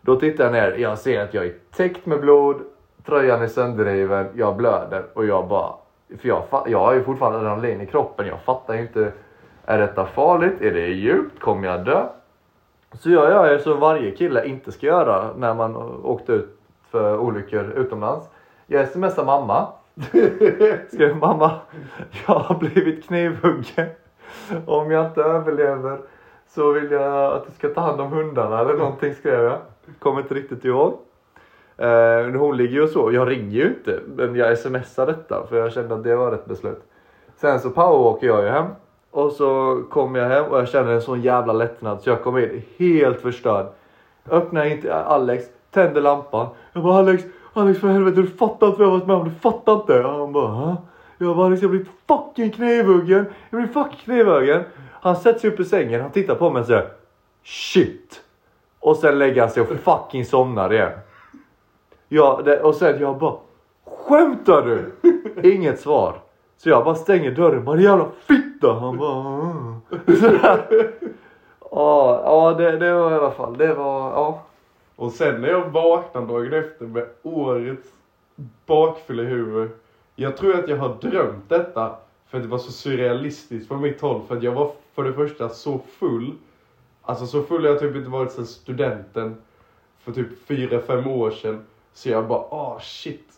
[0.00, 2.56] Då tittar jag ner, jag ser att jag är täckt med blod,
[3.06, 5.72] tröjan är sönderriven, jag blöder och jag bara,
[6.20, 9.12] för jag, jag har ju fortfarande adrenalin i kroppen, jag fattar inte,
[9.64, 10.60] är detta farligt?
[10.60, 11.40] Är det djupt?
[11.40, 12.06] Kommer jag dö?
[12.92, 16.58] Så jag gör ju som varje kille inte ska göra när man åkte ut
[16.90, 18.26] för olyckor utomlands.
[18.66, 19.66] Jag smsar mamma.
[20.92, 21.60] Skrev mamma,
[22.26, 23.86] jag har blivit knivhuggen.
[24.66, 25.98] Om jag inte överlever
[26.48, 29.58] så vill jag att du ska ta hand om hundarna eller någonting skrev jag.
[29.98, 30.98] Kommer inte riktigt ihåg.
[31.76, 35.72] Eh, hon ligger ju så, jag ringer ju inte men jag smsar detta för jag
[35.72, 36.82] kände att det var rätt beslut.
[37.36, 38.66] Sen så powerwalkar jag ju hem
[39.10, 42.54] och så kommer jag hem och jag känner en sån jävla lättnad så jag kommer
[42.54, 43.66] in helt förstörd.
[44.30, 46.46] Öppnar inte Alex, tänder lampan.
[46.72, 49.34] Jag bara Alex, Alex för helvete du fattar inte vad jag varit med om, du
[49.34, 50.04] fattar inte.
[50.04, 50.76] Och han bara Hä?
[51.18, 53.26] Jag bara Alex jag blir fucking knivhuggen.
[53.50, 54.62] Jag blir fucking knivhuggen.
[55.00, 56.88] Han sätter sig upp i sängen, han tittar på mig och säger
[57.44, 58.22] Shit.
[58.80, 60.92] Och sen lägger han sig och fucking somnar igen.
[62.08, 63.36] Ja, det, och sen jag bara
[64.08, 64.92] Skämtar du?
[65.52, 66.18] Inget svar.
[66.58, 68.72] Så jag bara stänger dörren, bara jävla fitta.
[68.72, 69.80] Han bara
[71.70, 74.42] Ja, ja det, det var i alla fall, det var, ja.
[74.96, 77.88] Och sen när jag vaknade dagen efter med årets
[78.66, 79.76] bakfylla i huvudet.
[80.16, 84.00] Jag tror att jag har drömt detta för att det var så surrealistiskt från mitt
[84.00, 84.22] håll.
[84.28, 86.34] För att jag var för det första så full.
[87.02, 89.36] Alltså så full har jag typ inte varit sedan studenten.
[89.98, 91.66] För typ 4-5 år sedan.
[91.92, 93.37] Så jag bara, ah oh, shit.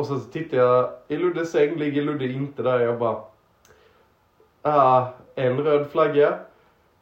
[0.00, 2.80] Och sen så tittar jag i Luddes säng, ligger Ludde inte där.
[2.80, 3.16] Jag bara,
[4.62, 6.38] ah, en röd flagga.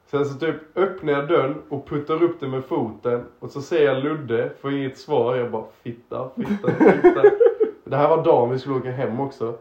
[0.06, 3.24] Sen så typ öppnar jag dörren och puttar upp den med foten.
[3.38, 5.36] Och så ser jag Ludde, får inget svar.
[5.36, 7.22] Jag bara, fitta, fitta, fitta.
[7.84, 9.54] det här var dagen vi skulle åka hem också.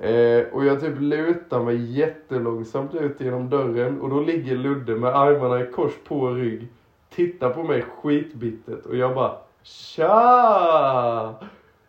[0.00, 4.00] Eh, och jag typ lutar mig jättelångsamt ut genom dörren.
[4.00, 6.68] Och då ligger Ludde med armarna i kors på rygg.
[7.10, 8.86] Tittar på mig skitbittert.
[8.86, 11.34] Och jag bara, tja!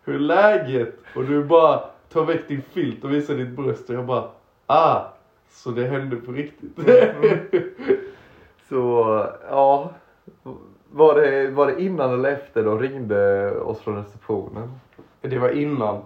[0.04, 0.96] Hur är läget?
[1.16, 4.24] Och du bara tar väck din filt och visar ditt bröst och jag bara,
[4.66, 5.02] ah,
[5.50, 6.80] så det hände på riktigt.
[8.70, 9.06] så,
[9.50, 9.92] ja.
[10.92, 14.80] Var det, var det innan eller efter de ringde oss från receptionen?
[15.22, 16.02] Det var innan.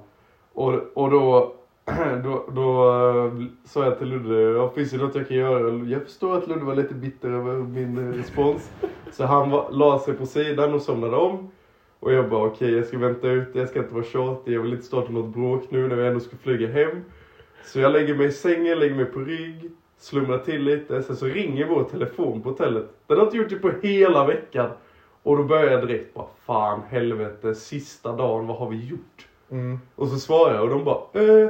[0.53, 1.53] Och, och då,
[2.23, 5.73] då, då uh, sa jag till Ludde, ja, finns det något jag kan göra?
[5.85, 8.71] Jag förstår att Ludde var lite bitter över min respons.
[9.11, 11.51] Så han var, la sig på sidan och somnade om.
[12.03, 14.61] Och jag bara okej, okay, jag ska vänta ut jag ska inte vara tjatig, jag
[14.61, 17.03] vill inte starta något bråk nu när vi ändå ska flyga hem.
[17.65, 21.25] Så jag lägger mig i sängen, lägger mig på rygg, slumrar till lite, sen så
[21.25, 22.85] ringer vår telefon på hotellet.
[23.07, 24.69] Den har inte gjort det på hela veckan.
[25.23, 29.27] Och då börjar jag direkt bara, fan helvete, sista dagen, vad har vi gjort?
[29.51, 29.79] Mm.
[29.95, 31.49] Och så svarar jag och de bara, eh,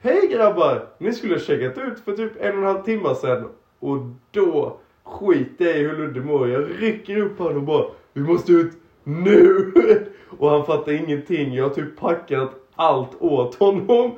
[0.00, 3.48] hej grabbar, ni skulle ha checkat ut för typ en och en halv timme sedan.
[3.78, 3.98] Och
[4.30, 8.52] då skiter jag i hur Ludde mår, jag rycker upp honom och bara, vi måste
[8.52, 8.72] ut
[9.04, 9.72] nu!
[10.38, 11.54] Och han fattar ingenting.
[11.54, 14.10] Jag har typ packat allt åt honom.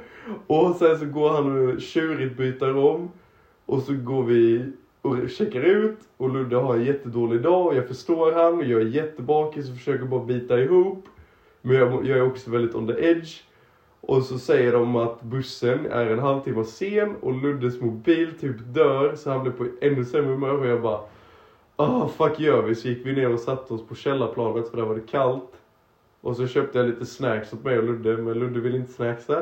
[0.46, 3.10] Och sen så går han och tjurigt byter om.
[3.66, 4.72] Och så går vi
[5.02, 8.80] och checkar ut och Ludde har en jättedålig dag och jag förstår han och jag
[8.80, 11.04] är jättebakis och försöker bara bita ihop.
[11.62, 13.42] Men jag, jag är också väldigt on the edge.
[14.00, 19.14] Och så säger de att bussen är en halvtimme sen och Luddes mobil typ dör
[19.14, 21.00] så han blir på ännu sämre humör och jag bara
[21.78, 22.74] Ah, fuck gör vi?
[22.74, 25.52] Så gick vi ner och satte oss på källarplanet för där var det kallt.
[26.20, 29.38] Och så köpte jag lite snacks åt mig och Ludde, men Ludde ville inte snacksa.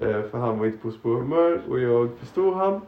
[0.00, 2.80] Eh, för han var inte på så humör och jag förstod han.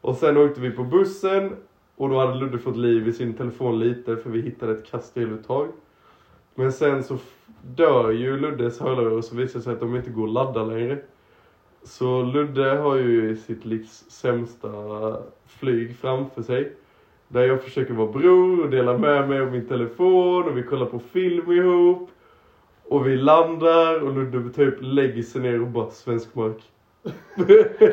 [0.00, 1.56] Och sen åkte vi på bussen
[1.96, 5.68] och då hade Ludde fått liv i sin telefon lite för vi hittade ett kasteluttag.
[6.54, 7.18] Men sen så
[7.62, 10.64] dör ju Luddes hörlurar och så visar det sig att de inte går att ladda
[10.64, 10.98] längre.
[11.82, 14.68] Så Ludde har ju sitt livs sämsta
[15.46, 16.72] flyg framför sig.
[17.34, 20.86] Där jag försöker vara bror och dela med mig av min telefon och vi kollar
[20.86, 22.10] på film ihop.
[22.88, 26.62] Och vi landar och Ludde typ lägger sig ner och bara svensk mark.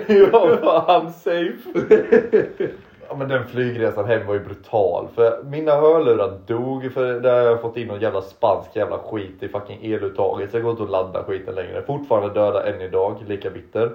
[0.08, 2.70] Jag var unsafe.
[3.10, 5.08] Ja, men den flygresan hem var ju brutal.
[5.16, 6.92] För mina hörlurar dog.
[6.94, 10.52] För där har jag fått in någon jävla spansk jävla skit i fucking eluttaget.
[10.52, 11.82] Så jag går inte att ladda skiten längre.
[11.82, 13.16] Fortfarande döda än idag.
[13.28, 13.92] Lika bitter.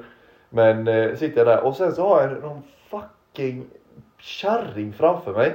[0.50, 3.66] Men eh, sitter jag där och sen så har jag någon fucking
[4.18, 5.55] kärring framför mig.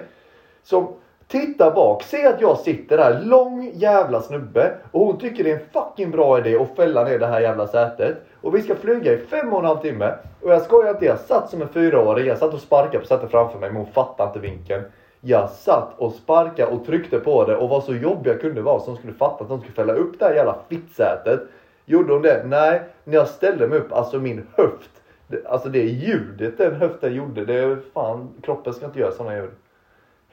[0.63, 0.93] Som
[1.27, 4.73] tittar bak, ser att jag sitter där, lång jävla snubbe.
[4.91, 7.67] Och hon tycker det är en fucking bra idé att fälla ner det här jävla
[7.67, 8.17] sätet.
[8.41, 10.13] Och vi ska flyga i fem och en halv timme.
[10.41, 12.27] Och jag skojar inte, jag satt som en fyraåring.
[12.27, 14.83] Jag satt och sparkade på sätet framför mig men hon fattade inte vinkeln.
[15.21, 18.79] Jag satt och sparkade och tryckte på det och var så jobbig jag kunde vara
[18.79, 21.39] som skulle fatta att de skulle fälla upp det här jävla fittsätet.
[21.85, 22.43] Gjorde hon det?
[22.45, 25.00] Nej, när jag ställde mig upp, alltså min höft.
[25.31, 29.35] Det, alltså det ljudet den höften gjorde, det är fan, kroppen ska inte göra sådana
[29.37, 29.51] ljud.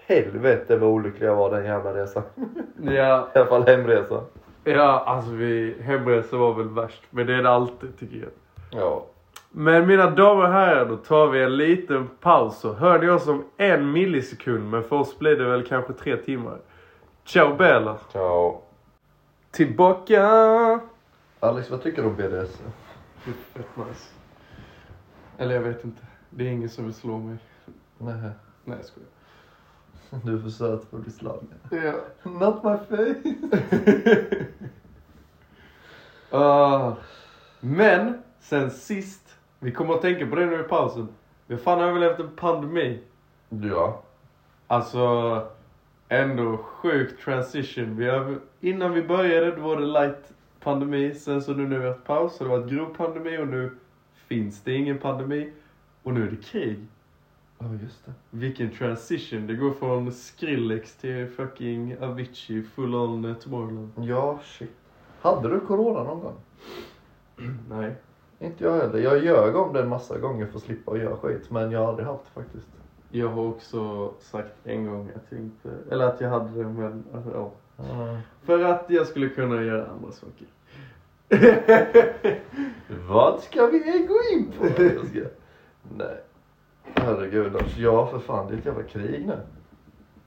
[0.06, 2.22] Helvete vad olycklig jag var den jävla resan.
[2.82, 4.24] Ja, I alla fall hemresan.
[4.64, 7.02] ja alltså vi, hemresa var väl värst.
[7.10, 8.30] Men det är det alltid tycker jag.
[8.82, 9.04] Ja.
[9.50, 12.58] Men mina damer och herrar, då tar vi en liten paus.
[12.58, 16.16] Så hör ni oss om en millisekund, men för oss blir det väl kanske tre
[16.16, 16.58] timmar.
[17.24, 17.98] Ciao Bella!
[18.12, 18.62] Ciao.
[19.50, 20.80] Tillbaka!
[21.40, 22.62] Alex, vad tycker du om BDS?
[23.24, 24.17] Fett nice.
[25.38, 26.02] Eller jag vet inte.
[26.30, 27.36] Det är ingen som vill slå mig.
[27.98, 28.30] Nej,
[28.64, 29.08] Nej jag skojar.
[30.24, 31.48] du är för söt för att bli slagen.
[31.70, 31.94] Ja.
[32.30, 34.44] Not my face.
[36.30, 36.92] Ah.
[37.60, 39.36] men, sen sist.
[39.58, 41.08] Vi kommer att tänka på det nu i pausen.
[41.46, 43.00] Vi har fan överlevt en pandemi.
[43.48, 44.02] Ja.
[44.66, 45.46] Alltså,
[46.08, 47.96] ändå sjuk transition.
[47.96, 51.14] Vi har, innan vi började då var det light pandemi.
[51.14, 53.48] Sen så nu när vi har haft paus så det var ett grov pandemi och
[53.48, 53.70] nu
[54.28, 55.52] finns det ingen pandemi.
[56.02, 56.86] Och nu är det krig.
[57.58, 58.12] Ja, just det.
[58.30, 59.46] Vilken transition.
[59.46, 63.92] Det går från Skrillex till fucking Avicii full on eh, Tomorrowland.
[63.96, 64.70] Ja, shit.
[65.20, 66.36] Hade du corona någon gång?
[67.70, 67.94] Nej.
[68.40, 68.98] Inte jag heller.
[68.98, 71.50] Jag ljög om det en massa gånger för att slippa göra skit.
[71.50, 72.68] Men jag har aldrig haft det faktiskt.
[73.10, 77.04] Jag har också sagt en gång att jag inte, eller att jag hade det men,
[77.14, 77.52] alltså, ja.
[77.84, 78.18] Mm.
[78.42, 80.46] För att jag skulle kunna göra andra saker.
[83.08, 84.66] Vad ska vi gå in på?
[84.82, 85.20] Jag ska...
[85.96, 86.20] Nej.
[86.94, 87.80] Herregud alltså.
[87.80, 89.38] Ja för fan det är ett jävla krig nu.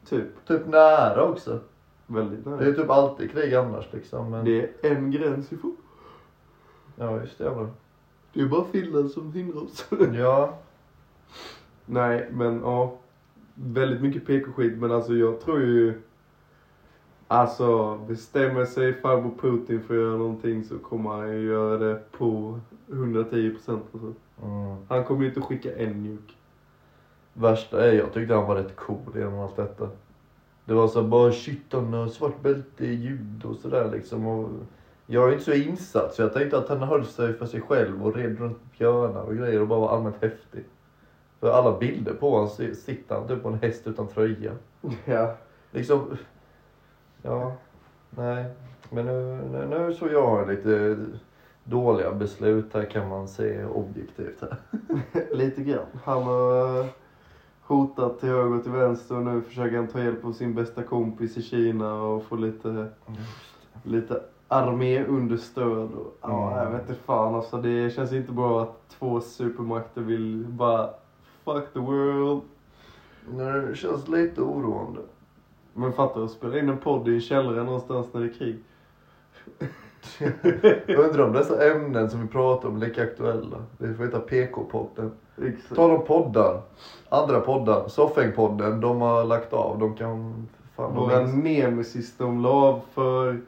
[0.06, 0.46] typ.
[0.48, 1.60] Typ nära också.
[2.08, 2.74] Väldigt Det är nära.
[2.74, 4.30] typ alltid krig annars liksom.
[4.32, 4.46] Men...
[4.46, 5.76] Det är en gräns ifrån.
[6.96, 7.68] Ja just det jävlar.
[8.34, 9.86] Det är bara Finland som hindrar oss.
[10.14, 10.58] Ja.
[11.86, 12.98] Nej, men ja.
[13.54, 16.02] Väldigt mycket PK-skit, men alltså jag tror ju...
[17.32, 22.12] Alltså, bestämmer sig farbror Putin för att göra någonting så kommer han ju göra det
[22.12, 22.60] på
[22.92, 23.84] 110 procent.
[23.94, 24.76] Mm.
[24.88, 26.34] Han kommer ju inte skicka en nuke.
[27.34, 29.90] Värsta är jag tyckte han var rätt cool genom allt detta.
[30.66, 34.28] Det var så bara shit han har svart bälte i judo och sådär liksom.
[34.28, 34.50] Och
[35.06, 38.06] jag är inte så insatt så jag tänkte att han höll sig för sig själv
[38.06, 40.64] och red runt björnar och grejer och bara var allmänt häftig.
[41.40, 44.52] För alla bilder på honom sitter han typ på en häst utan tröja.
[45.06, 45.36] Ja.
[45.72, 46.18] Liksom,
[47.22, 47.52] ja,
[48.10, 48.46] nej.
[48.90, 50.98] Men nu, nu, nu så jag har lite
[51.64, 54.58] dåliga beslut här kan man se objektivt här.
[55.36, 55.86] Lite grann.
[56.04, 56.86] Han har eh,
[57.62, 60.84] hotat till höger och till vänster och nu försöker han ta hjälp av sin bästa
[60.84, 62.88] kompis i Kina och få lite,
[63.84, 65.92] lite arméunderstöd.
[65.94, 66.64] Och, ja, Mm.
[66.64, 67.58] jag vet inte fan alltså.
[67.58, 70.90] Det känns inte bra att två supermakter vill bara
[71.46, 72.42] fuck the world.
[73.30, 75.00] Det känns lite oroande.
[75.74, 78.58] Men fattar du, spela in en podd i källaren någonstans när det är krig.
[80.98, 83.58] Undrar om dessa ämnen som vi pratar om är lika aktuella.
[83.78, 85.12] Det får heta PK-podden.
[85.38, 85.76] Exakt.
[85.76, 86.62] Tal om poddar.
[87.10, 87.88] Andra poddar.
[87.88, 88.82] Soffhängpodden.
[88.82, 89.80] De har lagt av.
[89.80, 90.48] De kan...
[90.76, 93.42] Fan, Våra nemesis de la av för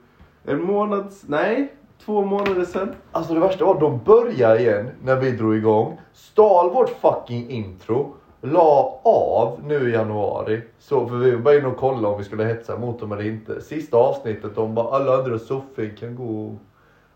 [0.44, 1.74] en månads, nej,
[2.06, 2.96] två månader sedan.
[3.12, 6.02] Alltså det värsta var de började igen när vi drog igång.
[6.14, 8.16] Stal vårt fucking intro.
[8.46, 10.62] La av nu i januari.
[10.80, 13.26] Så för vi var bara inne och kollade om vi skulle hetsa mot dem eller
[13.28, 13.62] inte.
[13.62, 16.56] Sista avsnittet de bara alla andra soffor kan gå.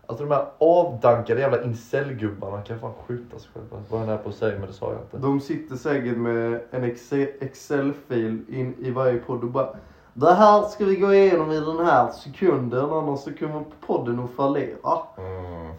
[0.06, 3.82] Alltså de här avdankade jävla incel-gubbarna kan fan skjuta sig själva.
[3.88, 5.18] Vad jag är på att säga men det sa jag inte.
[5.18, 9.68] De sitter säkert med en Excel- Excel-fil in i varje podd och bara
[10.14, 14.30] Det här ska vi gå igenom i den här sekunden annars så kommer podden att
[14.30, 14.98] fallera.
[15.18, 15.72] Mm.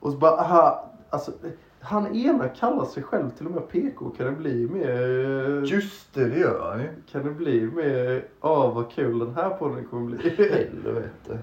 [0.00, 1.32] Och så bara, aha, alltså
[1.80, 4.10] han ena kallar sig själv till och med PK.
[4.10, 5.62] Kan det bli mer...
[5.64, 6.88] Just det, det gör han ju.
[7.12, 10.30] Kan det bli mer, ja vad kul den här podden kommer bli.
[10.50, 11.38] Helvete.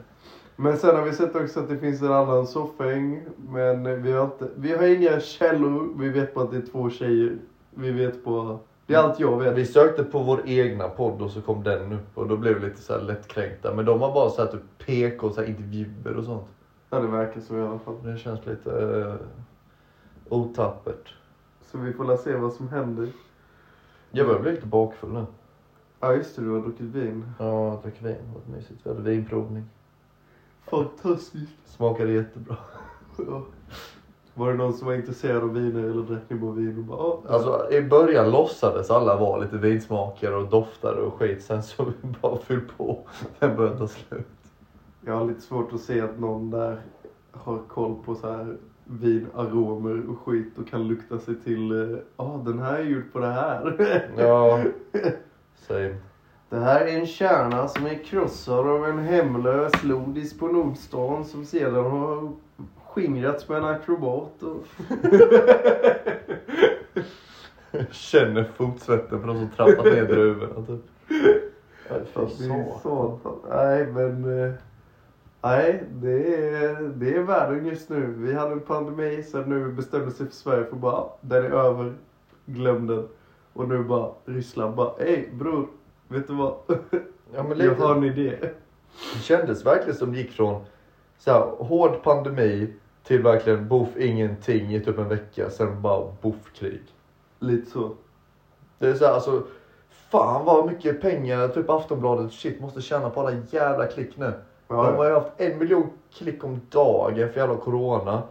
[0.56, 3.22] Men sen har vi sett också att det finns en annan soffäng.
[3.50, 5.94] Men vi har inte, vi har inga källor.
[5.98, 7.38] Vi vet bara att det är två tjejer.
[7.70, 9.58] Vi vet bara, det är allt jag vet.
[9.58, 12.68] Vi sökte på vår egna podd och så kom den upp och då blev vi
[12.68, 13.74] lite så här lättkränkta.
[13.74, 16.48] Men de har bara så här typ PK, så här intervjuer och sånt.
[16.90, 17.96] Ja det verkar så i alla fall.
[18.04, 19.14] Det känns lite uh,
[20.30, 21.14] otappert.
[21.72, 23.10] Så vi får la se vad som händer.
[24.12, 25.26] Jag börjar bli lite bakfull nu.
[26.00, 27.26] Ja just det, du har druckit vin.
[27.40, 28.16] Ja, jag drack vin.
[28.34, 28.80] Det var mysigt.
[28.84, 29.64] Vi hade vinprovning.
[30.66, 31.52] Fantastiskt.
[31.66, 32.56] Smakade jättebra.
[33.18, 33.42] Ja.
[34.34, 36.98] Var det någon som var intresserad av viner eller drack ni bara vin och bara
[37.00, 41.44] "Ja, Alltså i början låtsades alla vara lite vinsmakare och doftare och skit.
[41.44, 41.86] Sen så
[42.22, 43.00] bara fyll på.
[43.40, 44.28] Den började ta slut.
[45.06, 46.82] Jag har lite svårt att se att någon där
[47.32, 52.38] har koll på så här vinaromer och skit och kan lukta sig till, ja ah,
[52.38, 53.76] den här är gjord på det här.
[54.18, 54.64] Ja,
[55.56, 55.96] same.
[56.50, 61.46] Det här är en kärna som är krossad av en hemlös lodis på Nordstan som
[61.46, 62.32] sedan har
[62.84, 64.44] skingrats med en akrobat.
[64.44, 64.66] Och...
[67.92, 70.82] Känner fotsvetten på de som trampat ner druvorna typ.
[72.16, 72.50] Fy
[72.84, 73.40] satan.
[73.50, 74.54] Nej men, eh,
[75.44, 78.06] nej det är, det är världen just nu.
[78.18, 81.50] Vi hade en pandemi sen nu bestämde sig för Sverige för bara, "Ah, den är
[81.50, 81.94] över,
[82.46, 83.08] glöm den.
[83.54, 85.68] Och nu bara Ryssland bara, hej bror,
[86.08, 86.54] vet du vad?
[87.36, 88.38] Ja, men Jag har lite, en idé.
[89.14, 90.64] det kändes verkligen som det gick från
[91.18, 95.50] så här, hård pandemi till verkligen boff ingenting i typ en vecka.
[95.50, 96.82] Sen bara boff krig.
[97.40, 97.92] Lite så.
[98.80, 99.44] Det är så här, alltså.
[100.12, 104.34] Fan vad mycket pengar typ Aftonbladet shit måste tjäna på alla jävla klick nu.
[104.78, 108.22] De har ju haft en miljon klick om dagen för jävla corona.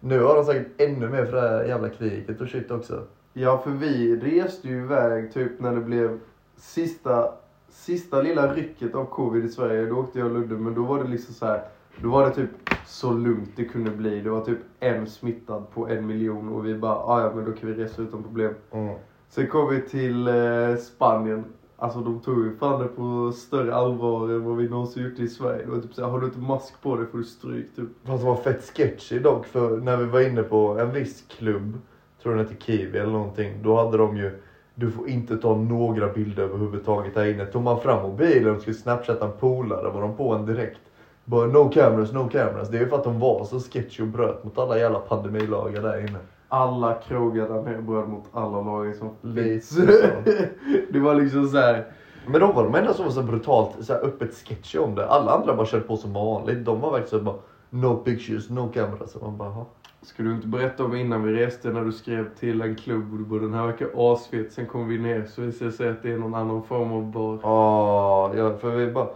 [0.00, 3.02] Nu har de säkert ännu mer för det här jävla kriget och shit också.
[3.32, 6.18] Ja, för vi reste ju iväg typ när det blev
[6.56, 7.32] sista,
[7.68, 9.86] sista lilla rycket av covid i Sverige.
[9.86, 11.62] Då åkte jag och Ludde, men då var det liksom så här.
[12.02, 12.50] Då var det typ
[12.86, 14.20] så lugnt det kunde bli.
[14.20, 17.52] Det var typ en smittad på en miljon och vi bara, "Ah, ja men då
[17.52, 18.54] kan vi resa utan problem.
[18.70, 18.94] Mm.
[19.28, 21.44] Sen kom vi till eh, Spanien.
[21.80, 25.28] Alltså de tog ju fan det på större allvar än vad vi någonsin gjort i
[25.28, 25.64] Sverige.
[25.64, 27.88] Det var typ såhär, har du inte mask på dig får du stryk typ.
[28.04, 31.78] Fast det var fett sketchy dock för när vi var inne på en viss klubb,
[32.22, 34.40] tror den hette Kiwi eller någonting, då hade de ju
[34.74, 37.46] du får inte ta några bilder överhuvudtaget här inne.
[37.46, 40.80] Tog man fram mobilen och skulle snapchatta en polare var de på en direkt.
[41.24, 42.68] Bara no cameras, no cameras.
[42.68, 45.82] Det är ju för att de var så sketchy och bröt mot alla jävla pandemilagar
[45.82, 46.18] där inne.
[46.52, 49.68] Alla krogar där nere bröt mot alla lagar som finns.
[49.68, 49.80] så.
[50.92, 51.84] det var liksom så här.
[52.26, 55.06] Men de var de enda som var så brutalt så här öppet sketchy om det.
[55.08, 56.64] Alla andra bara körde på som vanligt.
[56.64, 57.36] De var verkligen så bara
[57.70, 59.16] no pictures, no cameras.
[59.20, 59.64] Man bara, "Jaha."
[60.02, 63.18] Ska du inte berätta om innan vi reste när du skrev till en klubb och
[63.18, 64.52] du bara den här verkar asfet.
[64.52, 67.10] Sen kom vi ner så visade det sig att det är någon annan form av
[67.10, 67.38] bar.
[67.42, 69.06] Ja, ja, för vi bara...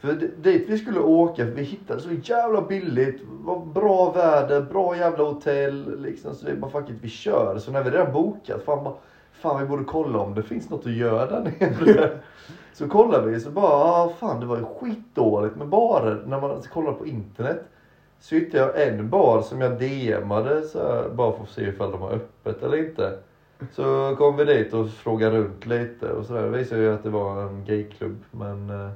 [0.00, 4.96] För dit vi skulle åka, för vi hittade så jävla billigt, var bra väder, bra
[4.96, 6.34] jävla hotell liksom.
[6.34, 7.58] Så vi bara fuck it, vi kör.
[7.58, 8.94] Så när vi redan bokat, fan bara,
[9.32, 12.10] fan vi borde kolla om det finns något att göra där nere.
[12.72, 16.62] så kollar vi, så bara, ah, fan det var ju skitdåligt med barer när man
[16.72, 17.60] kollar på internet.
[18.20, 21.92] Så hittade jag en bar som jag DMade så här, bara för att se ifall
[21.92, 23.18] de har öppet eller inte.
[23.72, 26.42] Så kom vi dit och frågade runt lite och sådär.
[26.42, 28.90] Det visade ju att det var en gayklubb men eh,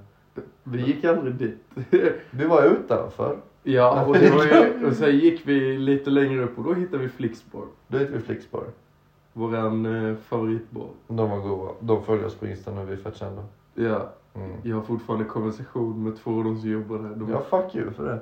[0.64, 1.59] Vi gick aldrig dit.
[2.30, 3.37] vi var utanför.
[3.62, 7.03] ja, och, det var ju, och sen gick vi lite längre upp och då hittade
[7.03, 7.62] vi Flixbar.
[7.89, 8.64] Då hette vi Flixbar.
[9.32, 10.89] Våran eh, favoritbar.
[11.09, 11.72] De var goda.
[11.80, 13.43] De följer oss på Insta nu, vi fett kända.
[13.74, 14.51] Ja, Mm.
[14.62, 17.09] jag har fortfarande konversation med två av de som jobbar där.
[17.16, 18.18] De, Ja, fuck you för det.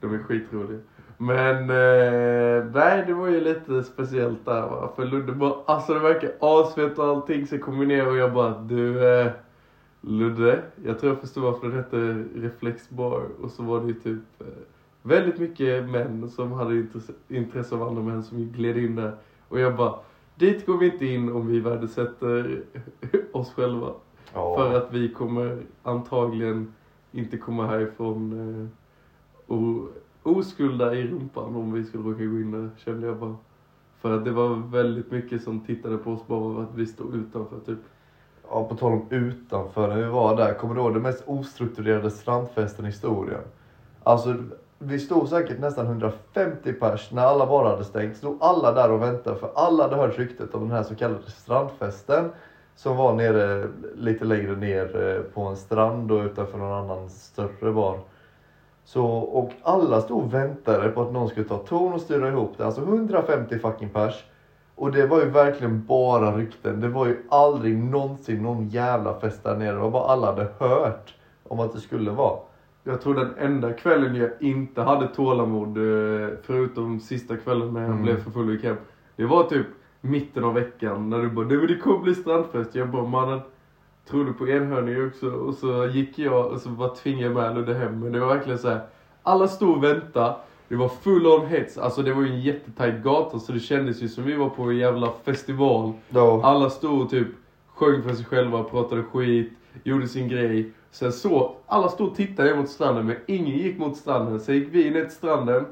[0.00, 0.78] de är skitroliga.
[1.18, 4.92] Men eh, nej, det var ju lite speciellt där va.
[4.96, 7.46] För Ludde bara, alltså det verkar asfett och allting.
[7.46, 9.30] Så kom vi ner och jag bara, du eh,
[10.04, 13.28] Ludde, jag tror jag förstår varför den hette Reflexbar.
[13.42, 14.46] Och så var det ju typ eh,
[15.02, 19.16] väldigt mycket män som hade intresse, intresse av andra män som gled in där.
[19.48, 19.94] Och jag bara,
[20.34, 22.62] dit går vi inte in om vi värdesätter
[23.32, 23.92] oss själva.
[24.34, 24.56] Ja.
[24.56, 26.72] För att vi kommer antagligen
[27.12, 28.68] inte komma härifrån eh,
[29.54, 29.88] och
[30.22, 33.36] oskulda i rumpan om vi skulle råka gå in där, kände jag bara.
[34.00, 37.14] För att det var väldigt mycket som tittade på oss bara av att vi stod
[37.14, 37.78] utanför typ.
[38.54, 42.10] Ja, på tal om utanför, när vi var där, kommer du ihåg den mest ostrukturerade
[42.10, 43.40] strandfesten i historien?
[44.02, 44.36] Alltså,
[44.78, 48.16] vi stod säkert nästan 150 pers när alla bara hade stängt.
[48.16, 51.30] Stod alla där och väntade för alla hade hört ryktet om den här så kallade
[51.30, 52.30] strandfesten.
[52.76, 57.72] Som var nere, lite längre ner eh, på en strand och utanför någon annan större
[57.72, 57.98] bar.
[58.84, 62.54] Så, och alla stod och väntade på att någon skulle ta ton och styra ihop
[62.56, 62.66] det.
[62.66, 64.24] Alltså 150 fucking pers.
[64.74, 66.80] Och det var ju verkligen bara rykten.
[66.80, 69.72] Det var ju aldrig någonsin någon jävla fest där nere.
[69.72, 71.14] Det var bara alla hade hört
[71.48, 72.38] om att det skulle vara.
[72.84, 77.90] Jag tror den enda kvällen jag inte hade tålamod, eh, förutom sista kvällen när jag
[77.90, 78.02] Mm.
[78.02, 78.76] blev för full och gick hem.
[79.16, 79.66] Det var typ
[80.00, 82.74] mitten av veckan när du bara, nu det kommer bli strandfest.
[82.74, 83.40] Jag bara, mannen,
[84.10, 85.30] tror du på enhörning också?
[85.30, 88.00] Och så gick jag och så bara tvingade jag med Ludde hem.
[88.00, 88.80] Men det var verkligen så här.
[89.22, 90.34] alla stod och väntade.
[90.72, 91.78] Det var full on hets.
[91.78, 94.62] Alltså det var ju en jättetajt gata så det kändes ju som vi var på
[94.62, 95.92] en jävla festival.
[96.08, 97.26] Då, Alla stod och typ
[97.68, 99.52] sjöng för sig själva, pratade skit,
[99.84, 100.72] gjorde sin grej.
[100.90, 104.40] Sen så, alla stod och tittade ner mot stranden men ingen gick mot stranden.
[104.40, 105.64] Sen gick vi ner till stranden.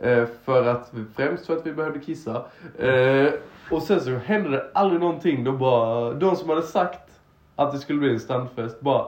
[0.00, 2.44] Eh, för att, främst för att vi behövde kissa.
[2.78, 3.32] Eh,
[3.70, 5.44] och sen så hände det aldrig någonting.
[5.44, 7.10] Då bara, de som hade sagt
[7.56, 9.06] att det skulle bli en strandfest bara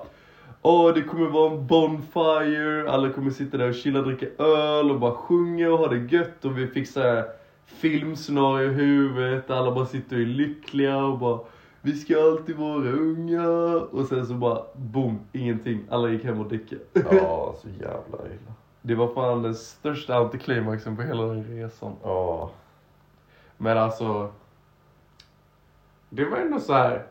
[0.68, 5.00] Åh, det kommer vara en bonfire, alla kommer sitta där och chilla, dricka öl och
[5.00, 7.24] bara sjunga och ha det gött och vi såhär
[7.66, 11.40] filmscenario i huvudet, alla bara sitter och är lyckliga och bara
[11.80, 15.84] Vi ska alltid vara unga och sen så bara boom, ingenting.
[15.90, 16.82] Alla gick hem och däckade.
[16.92, 18.54] ja, så jävla illa.
[18.82, 21.92] Det var fan den största antiklimaxen på hela den resan.
[22.02, 22.50] Ja.
[23.56, 24.32] Men alltså.
[26.10, 27.06] Det var ändå så här.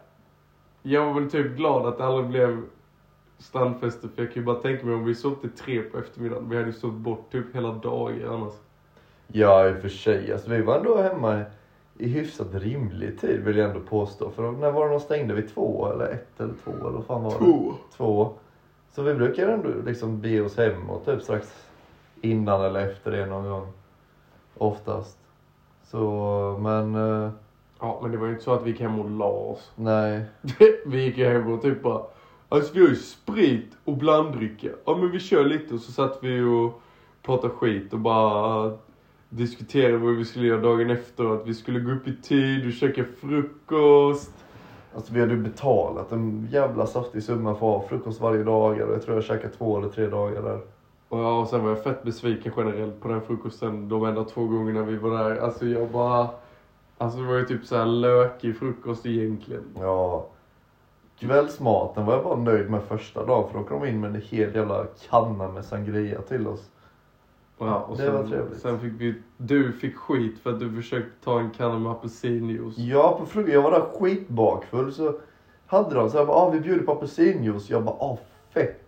[0.82, 2.64] Jag var väl typ glad att det aldrig blev
[3.38, 4.08] strandfester.
[4.16, 6.50] För jag kan ju bara tänka mig om vi sov till tre på eftermiddagen.
[6.50, 8.54] Vi hade ju sovit bort typ hela dagar annars.
[9.28, 10.34] Ja, i och för sig.
[10.34, 11.44] Alltså, vi var ändå hemma
[11.98, 14.30] i hyfsat rimlig tid vill jag ändå påstå.
[14.30, 15.34] För när var det de stängde?
[15.34, 17.74] Vid två eller ett eller två eller vad fan var det?
[17.98, 18.30] Två.
[18.92, 21.68] Så vi brukar ändå liksom bege oss hem och typ strax
[22.22, 23.68] innan eller efter det någon gång.
[24.58, 25.18] Oftast.
[25.84, 27.30] Så, men eh,
[27.80, 29.72] Ja, men det var ju inte så att vi gick hem och la oss.
[29.76, 30.26] nej.
[30.86, 32.04] vi gick ju hem och typ bara.
[32.50, 34.70] Alltså vi har ju sprit och blanddricka.
[34.86, 36.82] Ja men vi kör lite och så satt vi och
[37.22, 38.74] pratade skit och bara
[39.30, 41.36] diskuterade vad vi skulle göra dagen efter.
[41.36, 44.32] Att vi skulle gå upp i tid och käka frukost.
[44.96, 48.72] Alltså vi hade ju betalat en jävla saftig summa för att ha frukost varje dag.
[48.72, 50.60] Och jag tror jag käkade två eller tre dagar där.
[51.10, 54.46] Och, ja, och sen var jag fett besviken generellt på den frukosten de enda två
[54.46, 55.38] gångerna vi var där.
[55.38, 56.28] Alltså jag bara...
[56.98, 59.64] Alltså det var ju typ så här lökig frukost egentligen.
[59.80, 60.28] Ja.
[61.20, 64.22] Kvällsmaten var jag bara nöjd med första dagen för då kom de in med en
[64.22, 66.70] hel jävla kanna med sangria till oss.
[67.60, 68.60] Ja, och Det sen, var trevligt.
[68.62, 69.16] sen fick vi...
[69.38, 72.78] Du fick skit för att du försökte ta en kanna med apelsinjuice.
[72.78, 73.54] Ja, på frukost.
[73.54, 75.14] Jag var där skitbakfull så
[75.68, 77.70] hade de så här, ah, vi bjuder på apelsinjuice.
[77.70, 78.18] Jag bara, ah
[78.54, 78.82] fett.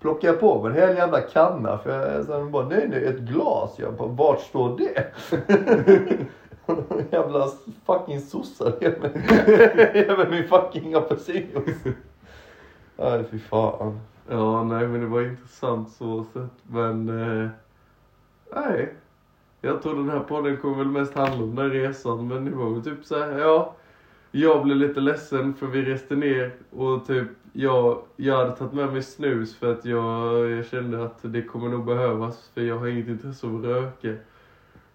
[0.00, 1.78] Plockade jag på mig en hel jävla kanna.
[1.78, 3.74] För jag de bara, nej nej, ett glas.
[3.78, 5.06] Jag bara, vart står det?
[7.10, 7.48] jävla
[7.86, 11.84] fucking sossar ger mig- ger mig min fucking apelsinjuice.
[12.96, 14.00] Nej, fy fan.
[14.28, 16.50] Ja, nej men det var intressant så sett.
[16.62, 17.48] Men, eh,
[18.54, 18.94] nej.
[19.60, 22.28] Jag tror den här podden kommer väl mest handla om den resan.
[22.28, 23.74] Men det var väl typ så här, ja.
[24.30, 28.92] Jag blev lite ledsen för vi reste ner och typ jag, jag hade tagit med
[28.92, 32.86] mig snus för att jag, jag kände att det kommer nog behövas för jag har
[32.86, 34.14] inget intresse av att röka.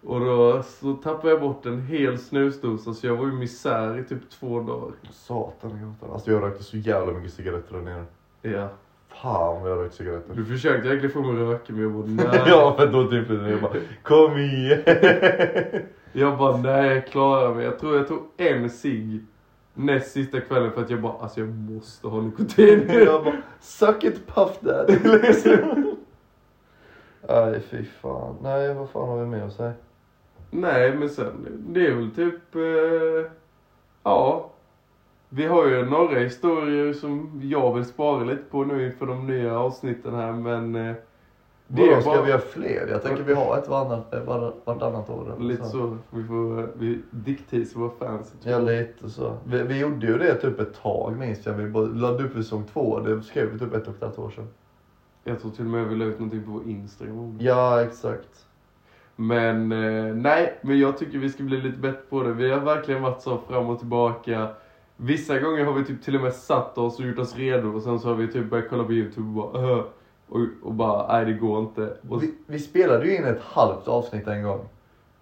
[0.04, 4.04] Och då så tappade jag bort en hel snusdosa så jag var i misär i
[4.04, 4.92] typ två dagar.
[5.10, 6.12] Satan i gatan.
[6.12, 8.04] Alltså jag rökte så jävla mycket cigaretter där nere.
[8.42, 8.68] Ja.
[9.08, 10.34] Fan vad jag rökte cigaretter.
[10.34, 12.42] Du försökte egentligen få mig att röka men jag bara nej.
[12.46, 13.72] ja, men då typ jag bara,
[14.02, 14.82] kom igen.
[16.12, 17.64] Jag bara, nej jag klarar mig.
[17.64, 19.24] Jag tror jag tog en cigg
[19.74, 22.84] näst sista kvällen för att jag bara, alltså jag måste ha nikotin.
[22.88, 24.98] jag bara, suck it puff daddy.
[25.22, 25.96] liksom.
[27.28, 28.36] Nej fy fan.
[28.42, 29.74] Nej vad fan har vi med oss här?
[30.50, 33.32] Nej men sen, det är väl typ, eh,
[34.02, 34.50] ja.
[35.28, 39.58] Vi har ju några historier som jag vill spara lite på nu inför de nya
[39.58, 40.94] avsnitten här men eh,
[41.72, 42.88] det Vadå, ska bara vi ha fler?
[42.90, 45.36] Jag tänker vi har ett varannat, eh, var, vartannat år.
[45.40, 45.98] lite så.
[46.10, 48.34] Vi får, vi dickteasar våra fans.
[48.42, 49.36] Ja lite så.
[49.44, 51.54] Vi, vi gjorde ju det typ ett tag minns jag.
[51.54, 53.00] Vi bara laddade upp säsong två.
[53.00, 54.48] Det skrev vi typ ett och ett halvt år sedan.
[55.24, 57.38] Jag tror till och med vi la ut någonting på vår Instagram.
[57.40, 58.46] Ja exakt.
[59.20, 62.32] Men eh, nej, men jag tycker vi ska bli lite bättre på det.
[62.32, 64.48] Vi har verkligen varit så fram och tillbaka.
[64.96, 67.82] Vissa gånger har vi typ till och med satt oss och gjort oss redo och
[67.82, 69.82] sen så har vi typ börjat kolla på YouTube och bara "Öh,
[70.28, 71.92] Och, och bara, nej det går inte.
[72.08, 74.68] Och, Vi, vi spelade ju in ett halvt avsnitt en gång.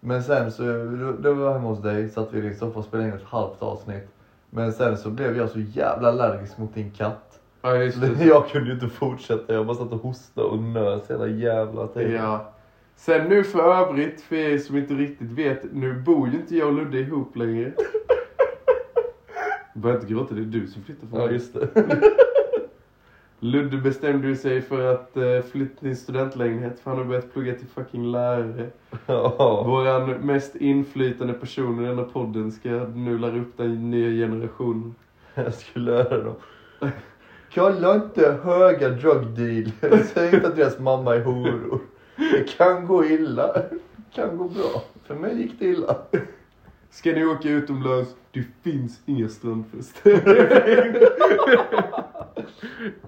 [0.01, 2.79] Men sen så, då, då var jag hemma hos dig, satt vi i din soffa
[2.79, 4.09] och spelade in ett halvt avsnitt.
[4.51, 7.41] Men sen så blev jag så jävla allergisk mot din katt.
[7.63, 8.25] ja, just det.
[8.25, 12.13] jag kunde ju inte fortsätta, jag bara satt och hostade och nös hela jävla tiden.
[12.15, 12.53] Ja.
[12.99, 16.69] Sen nu för övrigt, för er som inte riktigt vet, nu bor ju inte jag
[16.69, 17.73] och Ludde ihop längre.
[19.75, 21.69] Börja inte gråta, det är du som flyttar från Ja just det.
[23.41, 27.33] Ludde bestämde ju sig för att uh, flytta till en studentlägenhet för han har börjat
[27.33, 28.71] plugga till fucking lärare.
[29.07, 29.65] Ja.
[29.67, 34.95] Våran mest inflytande person i denna podden ska nu lära upp den nya generationen.
[35.35, 36.35] Jag skulle lära dem.
[37.51, 39.73] Kalla inte höga drug deal.
[40.05, 41.81] Säg inte att deras mamma är horor.
[42.19, 43.53] Det kan gå illa.
[43.53, 43.71] Det
[44.15, 44.83] kan gå bra.
[45.05, 45.97] För mig gick det illa.
[46.91, 48.15] Ska ni åka utomlands?
[48.33, 50.11] Det finns inga strandfester.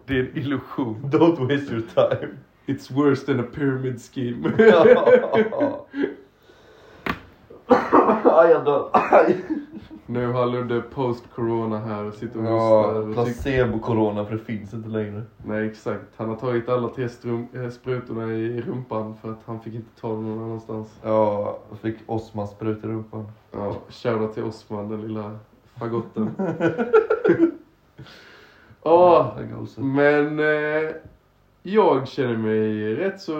[0.06, 0.96] det är en illusion.
[1.04, 2.38] Don't waste your time.
[2.66, 4.52] It's worse than a pyramid scheme.
[8.24, 8.90] Aj, jag dör.
[10.10, 13.12] Nu har Ludde post-corona här och sitter och Ja, hostar.
[13.12, 15.22] placebo-corona för det finns inte längre.
[15.36, 16.04] Nej exakt.
[16.16, 20.08] Han har tagit alla tre eh, sprutorna i rumpan för att han fick inte ta
[20.08, 20.98] dem någon annanstans.
[21.02, 23.24] Ja, fick Osman spruta i rumpan.
[23.52, 25.38] Ja, shoutout till Osman, den lilla
[25.78, 26.30] fagotten.
[29.58, 29.78] Gosigt.
[29.86, 30.90] men eh,
[31.62, 33.32] jag känner mig rätt så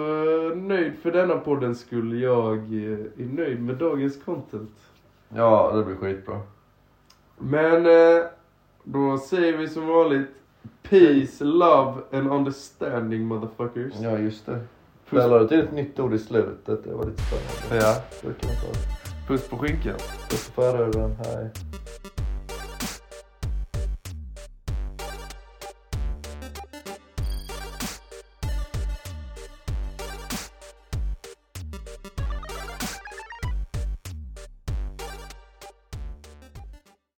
[0.55, 2.21] nöjd för denna poddens skull.
[2.21, 4.71] Jag eh, är nöjd med dagens content.
[5.35, 6.39] Ja, det blir skitbra.
[7.41, 8.23] Men eh,
[8.83, 10.27] då säger vi som vanligt
[10.89, 13.93] Peace, love and understanding motherfuckers.
[14.01, 14.59] Ja, just det.
[15.09, 16.83] Där la du till ett nytt ord i slutet.
[16.83, 17.85] Det var lite spännande.
[17.85, 18.01] Ja.
[19.27, 19.95] Puss på skinkan.
[20.29, 21.15] Puss på förhuden.
[21.25, 21.49] Hej.